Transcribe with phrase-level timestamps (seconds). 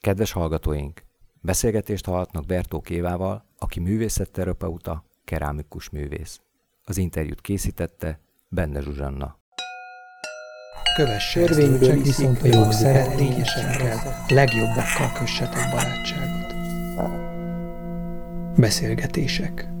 [0.00, 1.02] Kedves hallgatóink!
[1.40, 6.40] Beszélgetést hallhatnak Bertó Kévával, aki művészetterapeuta, kerámikus művész.
[6.84, 9.38] Az interjút készítette Benne Zsuzsanna.
[10.96, 16.54] Kövesse Törvényből viszont a jog szeretnényesekkel, legjobbakkal kössetek barátságot.
[18.56, 19.77] Beszélgetések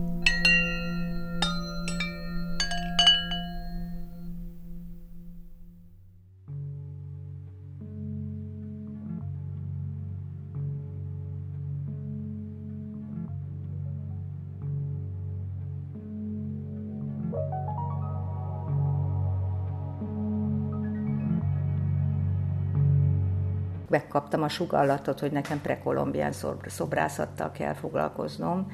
[23.88, 26.32] megkaptam a sugallatot, hogy nekem prekolombián
[26.66, 28.72] szobrászattal kell foglalkoznom,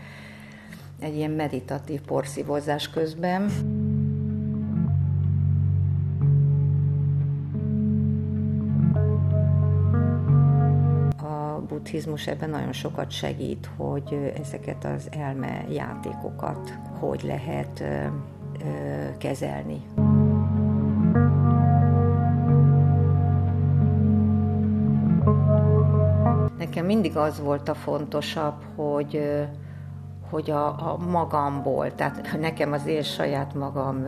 [0.99, 3.51] egy ilyen meditatív porszívózás közben.
[11.17, 17.85] A buddhizmus ebben nagyon sokat segít, hogy ezeket az elme játékokat hogy lehet
[19.19, 20.04] kezelni.
[26.95, 29.21] Mindig az volt a fontosabb, hogy,
[30.31, 34.05] hogy a, a magamból, tehát nekem az én saját magam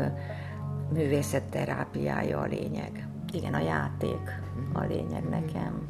[0.92, 3.08] művészetterápiája a lényeg.
[3.32, 4.42] Igen, a játék
[4.72, 5.88] a lényeg nekem.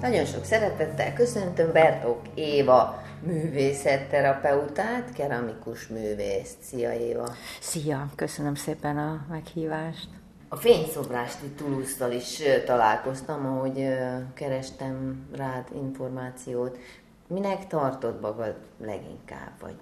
[0.00, 6.56] Nagyon sok szeretettel köszöntöm Bertók Éva művészetterapeutát, keramikus művészt.
[6.62, 7.28] Szia Éva!
[7.60, 8.10] Szia!
[8.16, 10.08] Köszönöm szépen a meghívást.
[10.48, 13.88] A fényszobrásti toulouse is találkoztam, ahogy
[14.34, 16.78] kerestem rád információt.
[17.26, 19.76] Minek tartod magad leginkább, vagy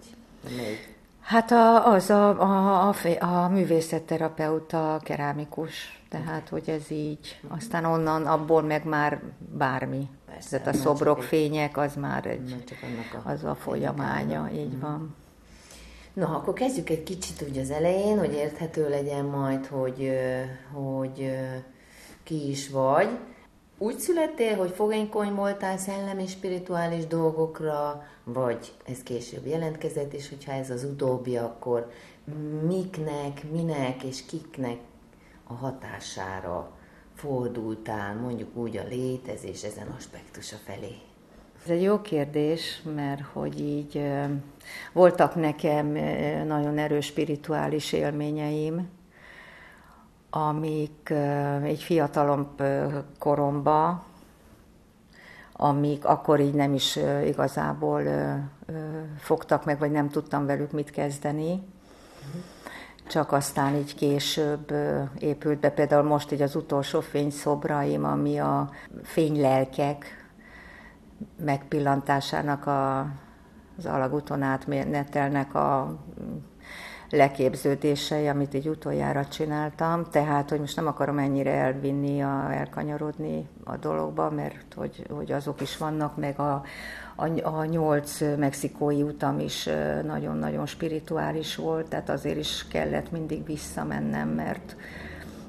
[0.57, 0.97] melyik?
[1.21, 7.41] Hát a, az a, a, a, a művészetterapeuta, kerámikus, tehát hogy ez így.
[7.49, 10.09] Aztán onnan, abból meg már bármi.
[10.31, 14.75] Persze, Tehát a szobrok, fények, az már egy, csak annak a az a folyamánya, így
[14.75, 14.81] mm.
[14.81, 15.15] van.
[16.13, 20.13] Na, akkor kezdjük egy kicsit úgy az elején, hogy érthető legyen majd, hogy,
[20.73, 21.31] hogy
[22.23, 23.09] ki is vagy.
[23.79, 30.71] Úgy születtél, hogy fogénkony voltál szellemi, spirituális dolgokra, vagy ez később jelentkezett, és hogyha ez
[30.71, 31.91] az utóbbi, akkor
[32.67, 34.79] miknek, minek és kiknek
[35.47, 36.78] a hatására
[37.19, 40.97] fordultál mondjuk úgy a létezés ezen aspektusa felé?
[41.65, 44.03] Ez egy jó kérdés, mert hogy így
[44.93, 45.87] voltak nekem
[46.47, 48.89] nagyon erős spirituális élményeim,
[50.31, 51.13] amik
[51.63, 52.55] egy fiatalom
[53.19, 54.05] koromba,
[55.53, 58.03] amik akkor így nem is igazából
[59.19, 61.51] fogtak meg, vagy nem tudtam velük mit kezdeni.
[61.53, 62.58] Uh-huh
[63.09, 64.73] csak aztán így később
[65.19, 68.71] épült be, például most így az utolsó fényszobraim, ami a
[69.03, 70.29] fénylelkek
[71.45, 72.99] megpillantásának a,
[73.79, 75.99] az alagúton átmenetelnek a
[77.11, 83.77] leképződései, amit így utoljára csináltam, tehát, hogy most nem akarom ennyire elvinni, a, elkanyarodni a
[83.77, 86.63] dologba, mert hogy, hogy azok is vannak, meg a,
[87.17, 89.69] a, a nyolc mexikói utam is
[90.05, 94.77] nagyon-nagyon spirituális volt, tehát azért is kellett mindig visszamennem, mert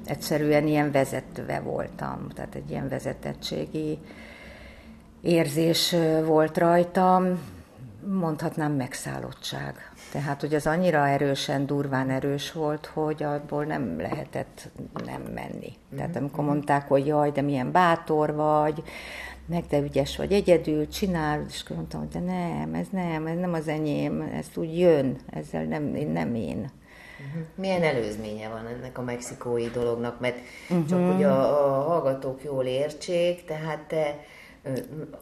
[0.04, 3.98] egyszerűen ilyen vezetve voltam, tehát egy ilyen vezetettségi
[5.20, 5.94] érzés
[6.24, 7.38] volt rajtam,
[8.06, 9.89] mondhatnám megszállottság.
[10.12, 14.68] Tehát, hogy az annyira erősen, durván erős volt, hogy abból nem lehetett
[15.04, 15.72] nem menni.
[15.96, 18.82] Tehát amikor mondták, hogy jaj, de milyen bátor vagy,
[19.46, 23.38] meg de ügyes vagy, egyedül csinál, és akkor mondtam, hogy de nem, ez nem, ez
[23.38, 26.58] nem az enyém, ez úgy jön, ezzel nem, én nem én.
[26.58, 27.42] Uh-huh.
[27.54, 30.36] Milyen előzménye van ennek a mexikói dolognak, mert
[30.70, 30.86] uh-huh.
[30.88, 34.24] csak hogy a, a hallgatók jól értsék, tehát te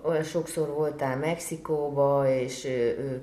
[0.02, 2.68] olyan sokszor voltál Mexikóba, és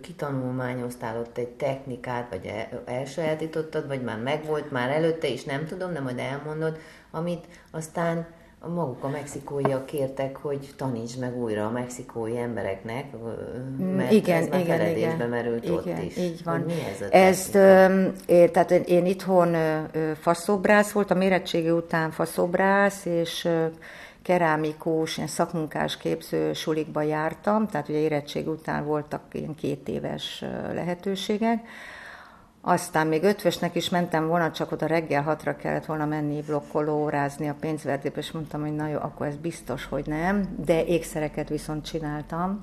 [0.01, 2.51] kitanulmányoztál ott egy technikát, vagy
[2.85, 6.77] elsajátítottad, vagy már megvolt már előtte is, nem tudom, nem majd elmondod,
[7.11, 8.27] amit aztán
[8.73, 14.59] maguk a mexikóiak kértek, hogy tanítsd meg újra a mexikói embereknek, mm, mert igen, ez
[14.61, 16.17] igen, igen, merült igen, ott is.
[16.17, 16.59] Így van.
[16.59, 17.55] mi ez a Ezt,
[18.25, 19.55] én, tehát én itthon
[20.19, 23.47] faszobrász voltam, érettségi után faszobrász, és
[24.25, 30.43] kerámikus, szakmunkás képző sulikba jártam, tehát ugye érettség után voltak ilyen két éves
[30.73, 31.67] lehetőségek,
[32.61, 37.49] aztán még ötvösnek is mentem volna, csak oda reggel hatra kellett volna menni blokkoló, órázni
[37.49, 41.85] a pénzverdébe, és mondtam, hogy na jó, akkor ez biztos, hogy nem, de ékszereket viszont
[41.85, 42.59] csináltam.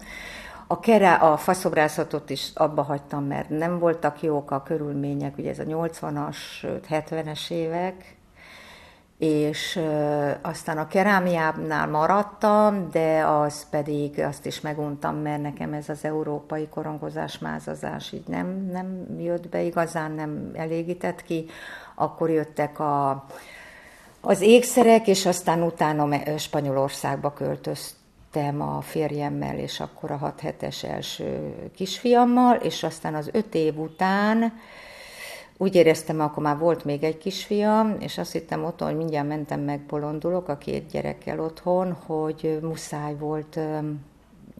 [0.66, 5.58] A, kere, a faszográszatot is abba hagytam, mert nem voltak jók a körülmények, ugye ez
[5.58, 6.36] a 80-as,
[6.88, 8.16] 70-es évek,
[9.22, 9.80] és
[10.40, 16.68] aztán a kerámiánál maradtam, de az pedig azt is meguntam, mert nekem ez az európai
[16.68, 21.46] korongozás, mázazás így nem, nem jött be igazán, nem elégített ki.
[21.94, 23.24] Akkor jöttek a,
[24.20, 31.54] az ékszerek, és aztán utána Spanyolországba költöztem a férjemmel, és akkor a 6 hetes első
[31.74, 34.52] kisfiammal, és aztán az öt év után
[35.62, 39.60] úgy éreztem, akkor már volt még egy kisfiam, és azt hittem otthon, hogy mindjárt mentem
[39.60, 43.58] meg bolondulok a két gyerekkel otthon, hogy muszáj volt,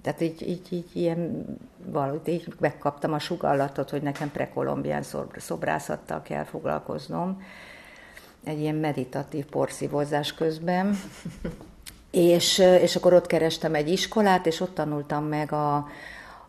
[0.03, 1.47] tehát így, így, így ilyen,
[1.87, 5.03] valahogy így megkaptam a sugallatot, hogy nekem prekolombián
[5.37, 7.43] szobrászattal kell foglalkoznom,
[8.45, 10.97] egy ilyen meditatív porszívózás közben.
[12.11, 15.87] és, és akkor ott kerestem egy iskolát, és ott tanultam meg a,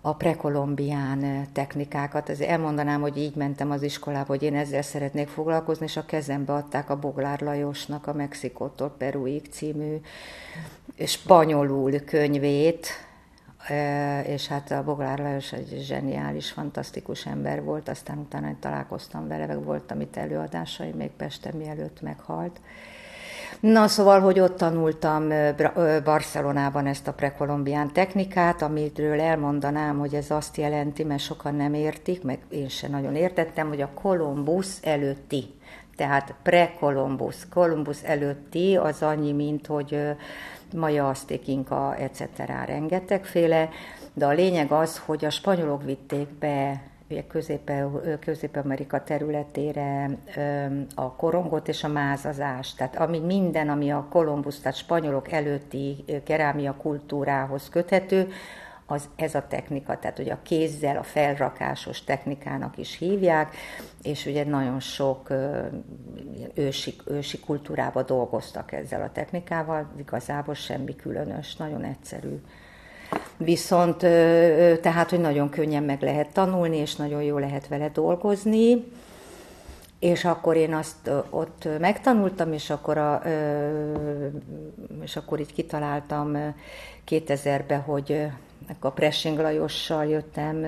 [0.05, 2.29] a prekolombián technikákat.
[2.29, 6.53] Ez elmondanám, hogy így mentem az iskolába, hogy én ezzel szeretnék foglalkozni, és a kezembe
[6.53, 10.01] adták a Boglár Lajosnak a Mexikótól Peruig című
[11.05, 12.87] spanyolul könyvét,
[14.25, 19.63] és hát a Boglár Lajos egy zseniális, fantasztikus ember volt, aztán utána találkoztam vele, meg
[19.63, 22.59] voltam itt előadásai, még Pesten mielőtt meghalt.
[23.59, 25.27] Na szóval, hogy ott tanultam
[26.03, 32.23] Barcelonában ezt a prekolombián technikát, amitről elmondanám, hogy ez azt jelenti, mert sokan nem értik,
[32.23, 35.53] meg én sem nagyon értettem, hogy a Kolumbusz előtti.
[35.95, 37.47] Tehát pre-Kolumbusz.
[37.53, 39.99] Kolumbusz előtti az annyi, mint hogy
[40.75, 42.21] Maja, Azték, Inka, etc.
[42.65, 43.69] rengetegféle,
[44.13, 46.81] de a lényeg az, hogy a spanyolok vitték be
[48.19, 50.09] Közép-Amerika területére
[50.95, 52.77] a korongot és a mázazást.
[52.77, 58.27] Tehát ami minden, ami a Kolumbusz, tehát spanyolok előtti kerámia kultúrához köthető,
[58.85, 63.55] az ez a technika, tehát ugye a kézzel, a felrakásos technikának is hívják,
[64.01, 65.33] és ugye nagyon sok
[66.53, 72.41] ősi, ősi kultúrába dolgoztak ezzel a technikával, igazából semmi különös, nagyon egyszerű
[73.37, 73.97] viszont
[74.81, 78.83] tehát, hogy nagyon könnyen meg lehet tanulni, és nagyon jó lehet vele dolgozni,
[79.99, 83.21] és akkor én azt ott megtanultam, és akkor, a,
[85.03, 86.53] és akkor így kitaláltam
[87.09, 88.27] 2000-ben, hogy
[88.79, 90.65] a Pressing Lajossal jöttem,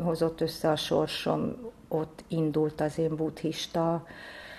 [0.00, 1.56] hozott össze a sorsom,
[1.88, 4.06] ott indult az én buddhista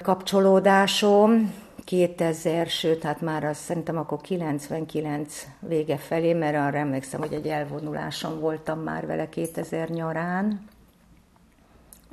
[0.02, 1.54] kapcsolódásom,
[1.90, 7.48] 2000, sőt, hát már azt szerintem akkor 99 vége felé, mert arra emlékszem, hogy egy
[7.48, 10.68] elvonuláson voltam már vele 2000 nyarán,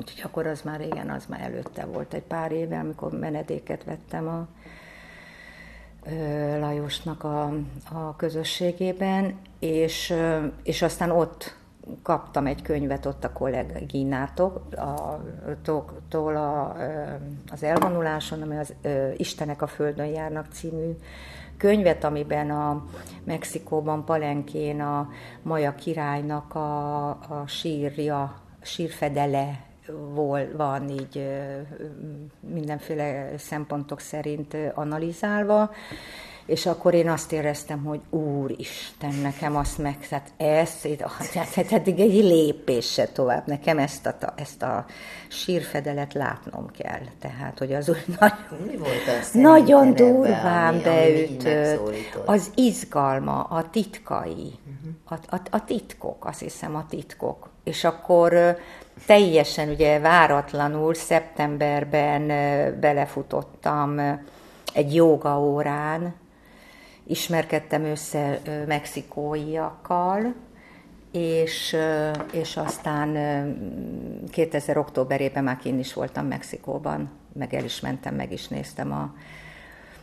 [0.00, 4.28] úgyhogy akkor az már régen, az már előtte volt egy pár éve, amikor menedéket vettem
[4.28, 4.46] a
[6.58, 7.44] Lajosnak a,
[7.92, 10.14] a közösségében, és,
[10.62, 11.56] és aztán ott
[12.02, 15.20] kaptam egy könyvet ott a kolléginától, a,
[16.36, 16.76] a,
[17.50, 18.74] az elvonuláson, ami az
[19.16, 20.96] Istenek a Földön járnak című
[21.56, 22.84] könyvet, amiben a
[23.24, 25.08] Mexikóban, Palenkén a
[25.42, 29.64] Maja királynak a, a sírja, sírfedele
[30.56, 31.28] van így
[32.40, 35.70] mindenféle szempontok szerint analizálva,
[36.46, 40.88] és akkor én azt éreztem, hogy Úristen, nekem azt meg, tehát ezt,
[41.32, 44.84] tehát eddig egy lépés se tovább, nekem ezt a, ezt a
[45.28, 47.00] sírfedelet látnom kell.
[47.20, 53.42] Tehát, hogy az úgy nagyon, Mi volt az nagyon durván ami, beütött, ami az izgalma,
[53.42, 55.20] a titkai, uh-huh.
[55.30, 57.48] a, a, a titkok, azt hiszem a titkok.
[57.64, 58.58] És akkor
[59.06, 62.26] teljesen ugye váratlanul szeptemberben
[62.80, 64.20] belefutottam
[64.72, 66.14] egy joga órán,
[67.06, 70.34] ismerkedtem össze mexikóiakkal,
[71.12, 71.76] és,
[72.32, 73.16] és aztán
[74.30, 79.14] 2000 októberében már kint is voltam Mexikóban, meg el is mentem, meg is néztem a,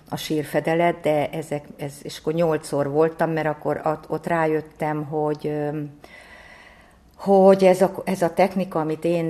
[0.09, 5.51] a sírfedelet, de ezek, ez, és akkor nyolcszor voltam, mert akkor ott, rájöttem, hogy
[7.15, 9.27] hogy ez a, ez a technika, amit én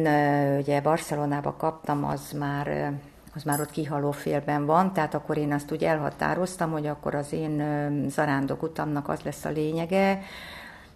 [0.58, 2.94] ugye Barcelonába kaptam, az már
[3.36, 7.34] az már ott kihaló félben van, tehát akkor én azt úgy elhatároztam, hogy akkor az
[7.34, 7.64] én
[8.10, 10.22] zarándok utamnak az lesz a lényege,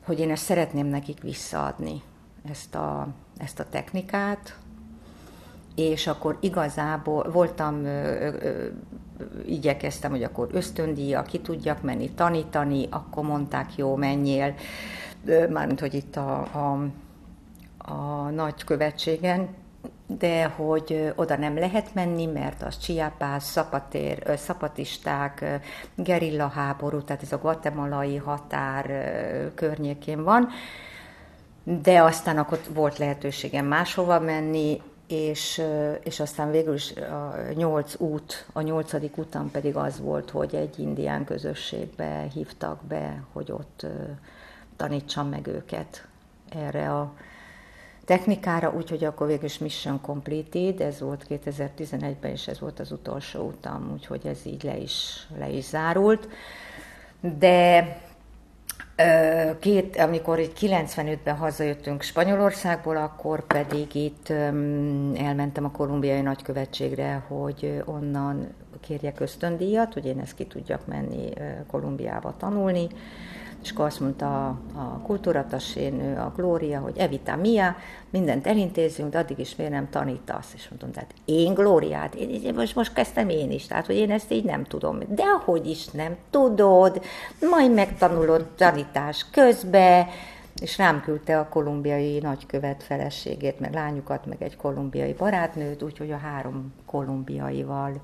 [0.05, 2.01] hogy én ezt szeretném nekik visszaadni,
[2.49, 4.55] ezt a, ezt a technikát,
[5.75, 8.67] és akkor igazából voltam, ö, ö,
[9.45, 14.53] igyekeztem, hogy akkor ösztöndíja, ki tudjak menni tanítani, akkor mondták, jó, menjél,
[15.49, 16.89] mármint, hogy itt a, a,
[17.77, 19.47] a nagy követségen,
[20.07, 25.61] de hogy oda nem lehet menni, mert az Chiapas, szapatér, szapatisták,
[25.95, 28.85] gerilla háború, tehát ez a guatemalai határ
[29.55, 30.49] környékén van.
[31.63, 35.61] de aztán akkor volt lehetőségem máshova menni, és,
[36.03, 40.79] és aztán végül is a nyolc út, a nyolcadik után pedig az volt, hogy egy
[40.79, 43.85] indián közösségbe hívtak be, hogy ott
[44.75, 46.07] tanítsam meg őket
[46.49, 47.13] erre a
[48.07, 53.47] technikára, úgyhogy akkor végül is Mission Completed, ez volt 2011-ben, és ez volt az utolsó
[53.47, 56.27] utam, úgyhogy ez így le is, le is zárult.
[57.19, 57.97] De
[59.59, 64.29] Két, amikor itt 95-ben hazajöttünk Spanyolországból, akkor pedig itt
[65.15, 68.47] elmentem a kolumbiai nagykövetségre, hogy onnan
[68.79, 71.29] kérjek ösztöndíjat, hogy én ezt ki tudjak menni
[71.67, 72.87] Kolumbiába tanulni
[73.67, 77.75] és akkor azt mondta a kultúratasén, a Glória, hogy Evita Mia,
[78.09, 80.51] mindent elintézünk, de addig is miért nem tanítasz?
[80.55, 84.11] És mondtam, tehát én Glóriát, én, én, most, most kezdtem én is, tehát hogy én
[84.11, 84.99] ezt így nem tudom.
[85.07, 87.01] De ahogy is nem tudod,
[87.49, 88.45] majd megtanulod
[88.91, 90.07] tanítás közbe,
[90.61, 96.17] és rám küldte a kolumbiai nagykövet feleségét, meg lányukat, meg egy kolumbiai barátnőt, úgyhogy a
[96.17, 98.01] három kolumbiaival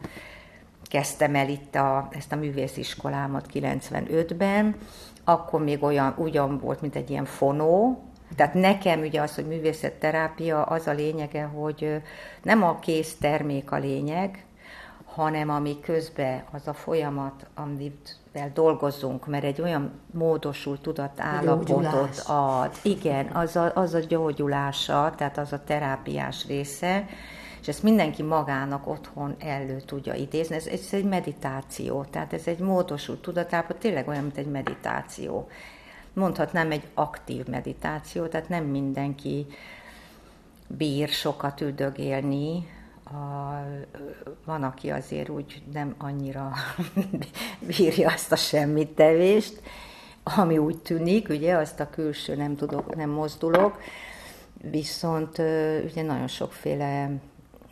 [0.83, 4.75] kezdtem el itt a, ezt a művésziskolámat 95-ben,
[5.23, 8.03] akkor még olyan, ugyan volt, mint egy ilyen fonó,
[8.35, 12.01] tehát nekem ugye az, hogy művészetterápia, az a lényege, hogy
[12.43, 14.45] nem a kész termék a lényeg,
[15.05, 17.47] hanem ami közben az a folyamat,
[18.33, 22.71] amivel dolgozunk, mert egy olyan módosult tudatállapotot ad.
[22.81, 27.05] Igen, az a, az a gyógyulása, tehát az a terápiás része,
[27.61, 30.55] és ezt mindenki magának otthon elő tudja idézni.
[30.55, 35.49] Ez, ez egy meditáció, tehát ez egy módosult tudatállapot, tényleg olyan, mint egy meditáció.
[36.13, 39.45] Mondhatnám egy aktív meditáció, tehát nem mindenki
[40.67, 42.67] bír sokat üldögélni,
[43.13, 43.65] a,
[44.45, 46.53] van, aki azért úgy nem annyira
[47.77, 49.61] bírja azt a semmit tevést,
[50.23, 53.81] ami úgy tűnik, ugye, azt a külső nem tudok, nem mozdulok,
[54.61, 55.37] viszont
[55.83, 57.11] ugye nagyon sokféle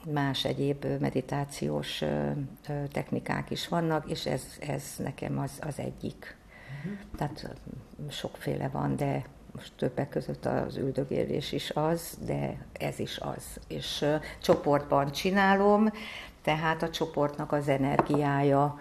[0.10, 2.04] más egyéb meditációs
[2.92, 6.38] technikák is vannak, és ez, ez nekem az, az egyik.
[6.78, 7.00] Uh-huh.
[7.18, 7.56] Tehát
[8.10, 9.26] sokféle van, de
[9.62, 13.44] most többek között az üldögélés is az, de ez is az.
[13.68, 14.06] És
[14.42, 15.92] csoportban csinálom,
[16.44, 18.80] tehát a csoportnak az energiája,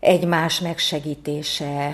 [0.00, 1.92] egymás megsegítése,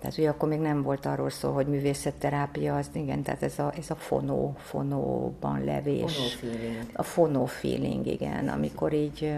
[0.00, 3.72] tehát ugye akkor még nem volt arról szó, hogy művészetterápia, az igen, tehát ez a,
[3.78, 6.16] ez a fonó, fonóban levés.
[6.16, 6.90] Fonó feeling.
[6.92, 9.34] A fonó feeling, igen, amikor így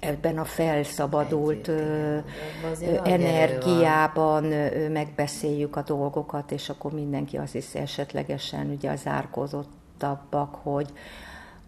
[0.00, 4.44] ebben a felszabadult Együtt, energiában
[4.90, 10.92] megbeszéljük a dolgokat, és akkor mindenki azt hiszi esetlegesen ugye az árkozottabbak, hogy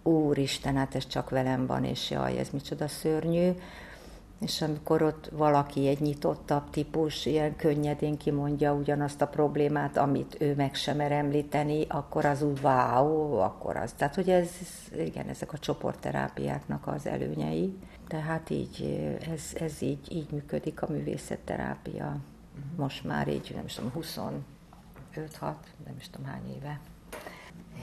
[0.03, 3.51] úristen, hát ez csak velem van, és jaj, ez micsoda szörnyű
[4.43, 10.55] és amikor ott valaki egy nyitottabb típus, ilyen könnyedén kimondja ugyanazt a problémát, amit ő
[10.55, 13.93] meg sem mer említeni, akkor az úgy wow, akkor az.
[13.93, 14.51] Tehát, hogy ez,
[14.99, 17.77] igen, ezek a csoportterápiáknak az előnyei.
[18.09, 22.17] Tehát így, ez, ez így, így működik a művészetterápia.
[22.77, 24.43] Most már így, nem is tudom, 25
[25.39, 26.81] 6 nem is tudom hány éve.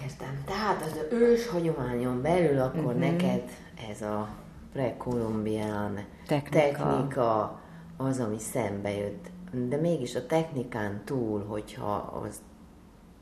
[0.04, 0.44] Értem.
[0.46, 3.00] Tehát az ős hagyományon belül akkor uh-huh.
[3.00, 3.44] neked
[3.92, 4.30] ez a
[4.73, 6.59] prekolumbián technika.
[6.59, 7.59] technika
[7.97, 9.29] az, ami szembe jött.
[9.51, 12.41] De mégis a technikán túl, hogyha az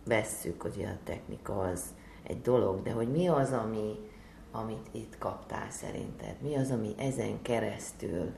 [0.05, 1.81] vesszük, hogy a technika az
[2.23, 3.95] egy dolog, de hogy mi az, ami,
[4.51, 6.35] amit itt kaptál szerinted?
[6.41, 8.31] Mi az, ami ezen keresztül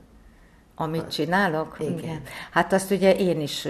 [0.80, 1.76] amit csinálok?
[1.80, 1.98] Igen.
[1.98, 2.22] Igen.
[2.50, 3.64] Hát azt ugye én is,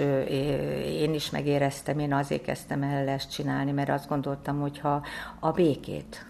[0.85, 5.05] én is megéreztem, én azért kezdtem el ezt csinálni, mert azt gondoltam, hogy ha
[5.39, 6.25] a békét,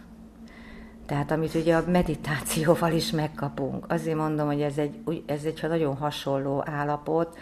[1.12, 3.86] tehát amit ugye a meditációval is megkapunk.
[3.92, 7.38] Azért mondom, hogy ez egy, ez egy nagyon hasonló állapot.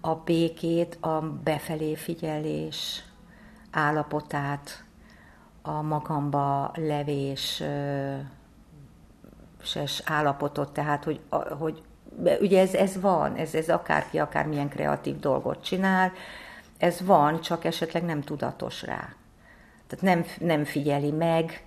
[0.00, 3.04] A békét, a befelé figyelés
[3.70, 4.84] állapotát,
[5.62, 7.62] a magamba levés
[9.62, 11.20] ses állapotot, tehát hogy,
[11.58, 11.82] hogy
[12.40, 16.12] ugye ez, ez van, ez, ez akárki akármilyen kreatív dolgot csinál,
[16.78, 19.14] ez van, csak esetleg nem tudatos rá.
[19.86, 21.64] Tehát nem, nem figyeli meg,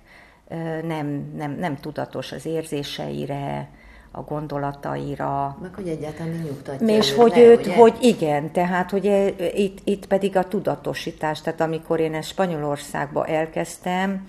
[0.83, 3.69] nem, nem, nem tudatos az érzéseire,
[4.15, 5.57] a gondolataira.
[5.62, 7.75] Meg hogy egyáltalán nyugtatja És őt, hogy őt, ugye?
[7.75, 13.25] hogy igen, tehát hogy e, itt, itt pedig a tudatosítás, tehát amikor én ezt Spanyolországba
[13.25, 14.27] elkezdtem,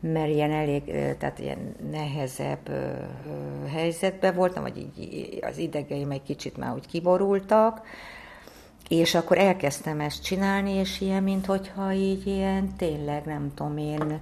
[0.00, 0.82] mert ilyen elég,
[1.18, 2.70] tehát ilyen nehezebb
[3.72, 7.80] helyzetben voltam, vagy így az idegeim egy kicsit már úgy kiborultak,
[8.88, 14.20] és akkor elkezdtem ezt csinálni, és ilyen, mint hogyha így ilyen tényleg, nem tudom én,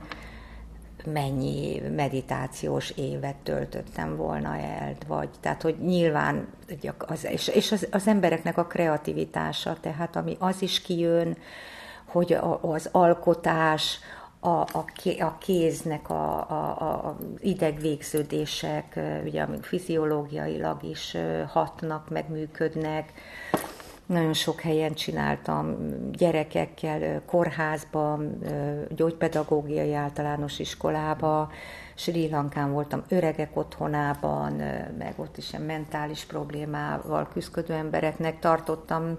[1.06, 6.48] mennyi meditációs évet töltöttem volna el, vagy tehát, hogy nyilván,
[6.98, 11.36] az, és, és az, az embereknek a kreativitása, tehát ami az is kijön,
[12.04, 13.98] hogy az alkotás,
[14.40, 14.84] a, a,
[15.18, 21.16] a kéznek a, a, a idegvégződések, ugye, amik fiziológiailag is
[21.48, 23.12] hatnak, megműködnek.
[24.06, 25.76] Nagyon sok helyen csináltam
[26.12, 28.38] gyerekekkel, kórházban,
[28.88, 31.50] gyógypedagógiai általános iskolába,
[31.94, 34.52] Sri Lankán voltam öregek otthonában,
[34.98, 39.16] meg ott is ilyen mentális problémával küzdő embereknek tartottam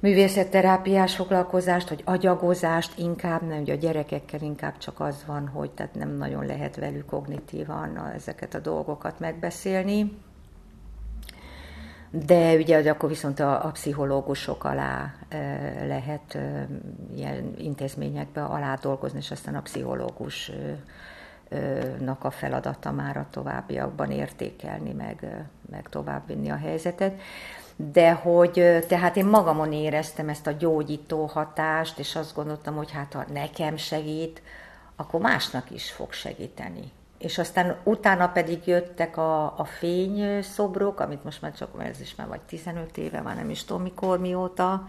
[0.00, 5.94] művészetterápiás foglalkozást, vagy agyagozást inkább, nem, ugye a gyerekekkel inkább csak az van, hogy tehát
[5.94, 10.24] nem nagyon lehet velük kognitívan ezeket a dolgokat megbeszélni.
[12.10, 15.38] De ugye akkor viszont a, a pszichológusok alá e,
[15.86, 16.68] lehet e,
[17.14, 20.50] ilyen intézményekbe alá dolgozni, és aztán a pszichológus
[21.98, 27.20] nak a feladata már a továbbiakban értékelni, meg, meg továbbvinni a helyzetet.
[27.76, 33.12] De hogy, tehát én magamon éreztem ezt a gyógyító hatást, és azt gondoltam, hogy hát
[33.12, 34.42] ha nekem segít,
[34.96, 36.92] akkor másnak is fog segíteni.
[37.18, 42.28] És aztán utána pedig jöttek a, a fényszobrok, amit most már csak, ez is már
[42.28, 44.88] vagy 15 éve, már nem is tudom mikor, mióta,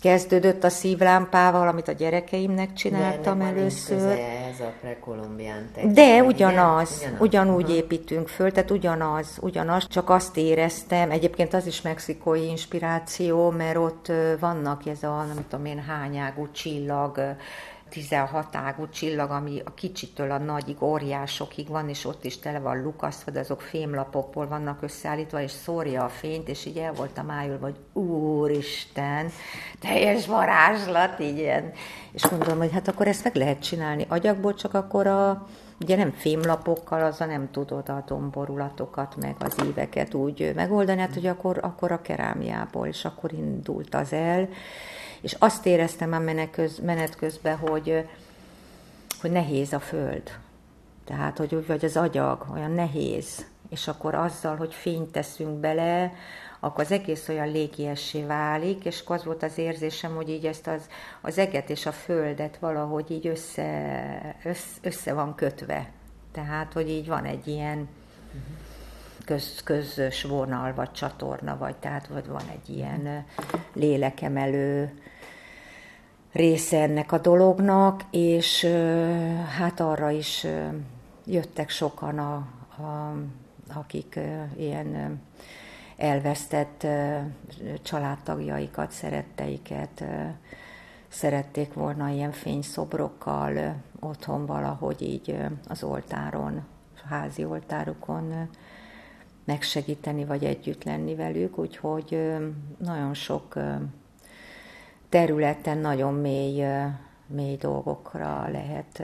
[0.00, 4.18] kezdődött a szívlámpával, amit a gyerekeimnek csináltam De először.
[4.52, 7.76] ez a prekolumbián De ugyanaz, ugyanaz, ugyanúgy uh-huh.
[7.76, 14.12] építünk föl, tehát ugyanaz, ugyanaz, csak azt éreztem, egyébként az is mexikói inspiráció, mert ott
[14.40, 17.36] vannak ez a nem tudom én hányágú csillag,
[17.88, 22.82] 16 ágú csillag, ami a kicsitől a nagyig, óriásokig van, és ott is tele van
[22.82, 27.64] lukasztva, de azok fémlapokból vannak összeállítva, és szórja a fényt, és így el voltam ájulva,
[27.64, 29.30] hogy úristen,
[29.80, 31.72] teljes varázslat, így ilyen.
[32.12, 35.46] És gondolom, hogy hát akkor ezt meg lehet csinálni agyagból, csak akkor a,
[35.80, 41.14] ugye nem fémlapokkal, az a nem tudod a domborulatokat, meg az éveket úgy megoldani, hát
[41.14, 44.48] hogy akkor, akkor a kerámiából, és akkor indult az el
[45.20, 48.08] és azt éreztem a menet, köz, menet közben, hogy,
[49.20, 50.38] hogy nehéz a föld.
[51.04, 53.46] Tehát, hogy úgy vagy az agyag, olyan nehéz.
[53.68, 56.12] És akkor azzal, hogy fényt teszünk bele,
[56.60, 60.88] akkor az egész olyan légiessé válik, és az volt az érzésem, hogy így ezt az,
[61.20, 65.90] az eget és a földet valahogy így össze, össze, össze van kötve.
[66.32, 67.88] Tehát, hogy így van egy ilyen
[69.28, 73.24] köz, közös vonal, vagy csatorna, vagy tehát vagy van egy ilyen
[73.72, 74.98] lélekemelő
[76.32, 78.64] része ennek a dolognak, és
[79.58, 80.46] hát arra is
[81.26, 82.34] jöttek sokan, a,
[82.82, 83.14] a,
[83.74, 84.18] akik
[84.56, 85.20] ilyen
[85.96, 86.86] elvesztett
[87.82, 90.04] családtagjaikat, szeretteiket
[91.08, 95.36] szerették volna ilyen fényszobrokkal otthon valahogy így
[95.68, 96.64] az oltáron,
[97.08, 98.48] házi oltárukon
[99.48, 102.36] megsegíteni, vagy együtt lenni velük, úgyhogy
[102.78, 103.54] nagyon sok
[105.08, 106.64] területen nagyon mély,
[107.26, 109.02] mély dolgokra lehet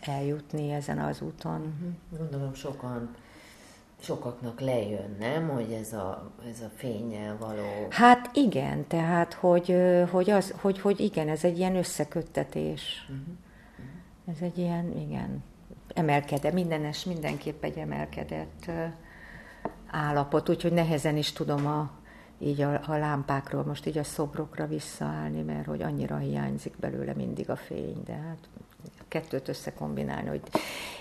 [0.00, 1.60] eljutni ezen az úton.
[1.60, 2.18] Mhm.
[2.18, 3.14] Gondolom sokan
[4.00, 7.86] sokaknak lejön, nem, hogy ez a, ez a fényel való...
[7.90, 9.76] Hát igen, tehát, hogy,
[10.10, 13.08] hogy, az, hogy, hogy igen, ez egy ilyen összeköttetés.
[13.08, 13.34] Uh-huh.
[14.26, 15.42] Ez egy ilyen, igen,
[15.94, 18.70] emelkedett, mindenes, mindenképp egy emelkedett
[19.94, 21.90] állapot, úgyhogy nehezen is tudom a,
[22.38, 27.50] így a, a lámpákról most így a szobrokra visszaállni, mert hogy annyira hiányzik belőle mindig
[27.50, 28.38] a fény, de hát
[28.98, 30.40] a kettőt összekombinálni, hogy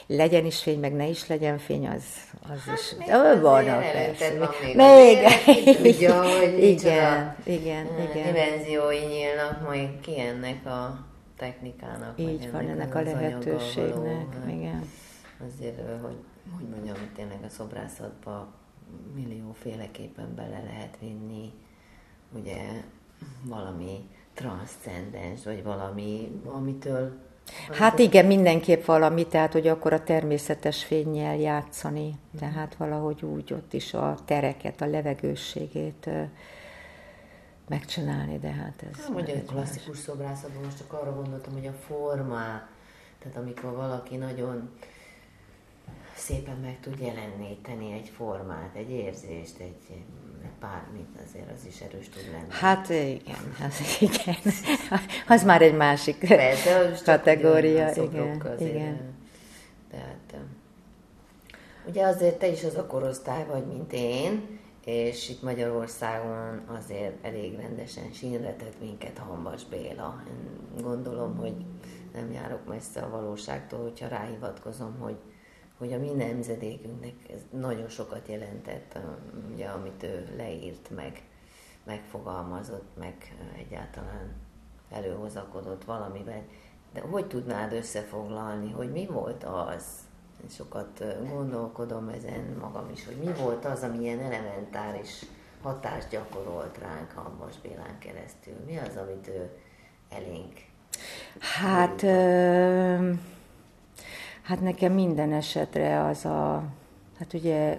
[0.08, 2.04] legyen is fény, meg ne is legyen fény, az,
[2.50, 2.96] az hát is.
[2.98, 4.34] Még van, van persze.
[4.76, 5.76] Még, még.
[5.78, 8.34] Tudja, hogy igen, igen, igen.
[8.34, 11.06] dimenziói nyílnak majd ki ennek a
[11.38, 12.20] technikának.
[12.20, 14.90] Így van, ennek a lehetőségnek, való, hát igen.
[15.48, 16.18] Azért, hogy,
[16.58, 18.62] hogy mondjam, tényleg a szobrászatban
[19.16, 21.52] millióféleképpen bele lehet vinni,
[22.32, 22.84] ugye
[23.44, 27.12] valami transzcendens, vagy valami, amitől...
[27.72, 33.74] Hát igen, mindenképp valami, tehát hogy akkor a természetes fényjel játszani, tehát valahogy úgy ott
[33.74, 36.10] is a tereket, a levegősségét
[37.68, 39.00] megcsinálni, de hát ez...
[39.00, 42.68] Hát mondja, egy klasszikus szobrászatban most csak arra gondoltam, hogy a formá,
[43.20, 44.70] tehát amikor valaki nagyon
[46.16, 50.06] szépen meg tud jeleníteni egy formát, egy érzést, egy, egy
[50.60, 52.48] bármit, azért az is erős tud lenni.
[52.50, 54.36] Hát igen, az, igen.
[55.28, 57.92] az már egy másik Persze, az kategória.
[57.92, 59.16] Igen, azért, igen.
[59.92, 60.46] Tehát,
[61.88, 67.56] ugye azért te is az a korosztály vagy, mint én, és itt Magyarországon azért elég
[67.56, 70.24] rendesen sínretett minket Hambas Béla.
[70.28, 71.56] Én gondolom, hogy
[72.14, 75.16] nem járok messze a valóságtól, hogyha ráhivatkozom, hogy
[75.78, 79.00] hogy a mi nemzedékünknek ez nagyon sokat jelentett,
[79.54, 81.24] ugye, amit ő leírt, meg
[81.84, 84.34] megfogalmazott, meg egyáltalán
[84.92, 86.42] előhozakodott valamiben.
[86.94, 89.84] De hogy tudnád összefoglalni, hogy mi volt az?
[90.50, 95.26] Sokat gondolkodom ezen magam is, hogy mi volt az, ami ilyen elementáris
[95.62, 98.54] hatást gyakorolt ránk Hambas Bélán keresztül.
[98.66, 99.50] Mi az, amit ő
[100.10, 100.72] elénk
[101.40, 103.12] Hát, ö,
[104.44, 106.64] hát nekem minden esetre az a,
[107.20, 107.78] hát ugye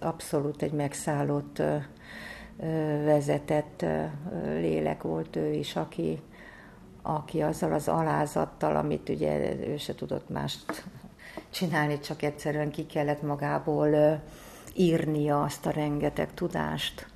[0.00, 1.62] abszolút egy megszállott,
[3.04, 3.84] vezetett
[4.44, 6.20] lélek volt ő is, aki,
[7.02, 10.84] aki azzal az alázattal, amit ugye ő se tudott mást
[11.50, 14.22] csinálni, csak egyszerűen ki kellett magából
[14.74, 17.06] írnia azt a rengeteg tudást,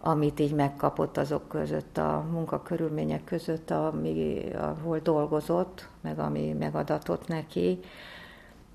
[0.00, 7.78] amit így megkapott azok között, a munkakörülmények között, ami, ahol dolgozott, meg ami megadatott neki,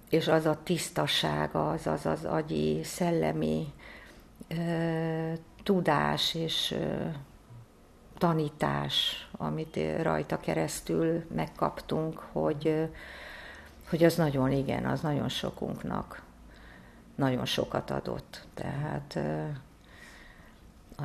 [0.09, 3.73] és az a tisztaság, az az, az agyi, szellemi
[4.47, 5.31] ö,
[5.63, 7.05] tudás és ö,
[8.17, 12.89] tanítás, amit ö, keresztül megkaptunk, hogy,
[13.89, 16.23] hogy az nagyon igen, az nagyon sokunknak
[17.15, 18.47] nagyon sokat adott.
[18.53, 19.19] Tehát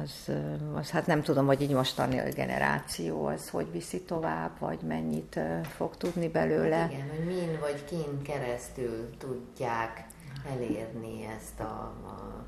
[0.02, 0.34] az,
[0.74, 5.40] az, hát nem tudom, hogy így mostani generáció az hogy viszi tovább, vagy mennyit
[5.76, 6.76] fog tudni belőle.
[6.76, 10.06] Hát igen, hogy min vagy kin keresztül tudják
[10.52, 12.44] elérni ezt a, a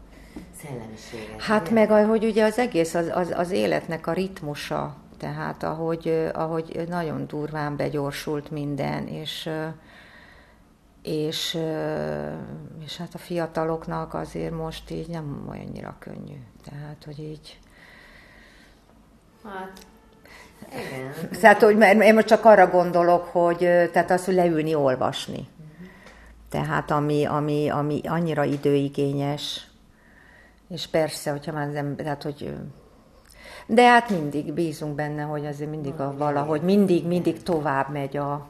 [0.63, 1.41] szellemiséget.
[1.43, 1.87] Hát ugye?
[1.87, 7.27] meg, hogy ugye az egész az, az, az életnek a ritmusa, tehát ahogy, ahogy nagyon
[7.27, 9.51] durván begyorsult minden, és
[11.03, 11.59] és,
[12.85, 16.37] és hát a fiataloknak azért most így nem olyannyira könnyű.
[16.71, 17.59] Tehát, hogy így...
[19.45, 19.87] Hát,
[20.69, 21.29] igen.
[21.41, 23.59] Tehát, hogy mert én most csak arra gondolok, hogy
[23.93, 25.49] tehát az, hogy leülni, olvasni.
[26.49, 29.67] Tehát ami, ami, ami annyira időigényes,
[30.69, 32.55] és persze, hogyha már az ember, tehát, hogy
[33.67, 38.47] de hát mindig bízunk benne, hogy azért mindig a valahogy, mindig, mindig tovább megy a,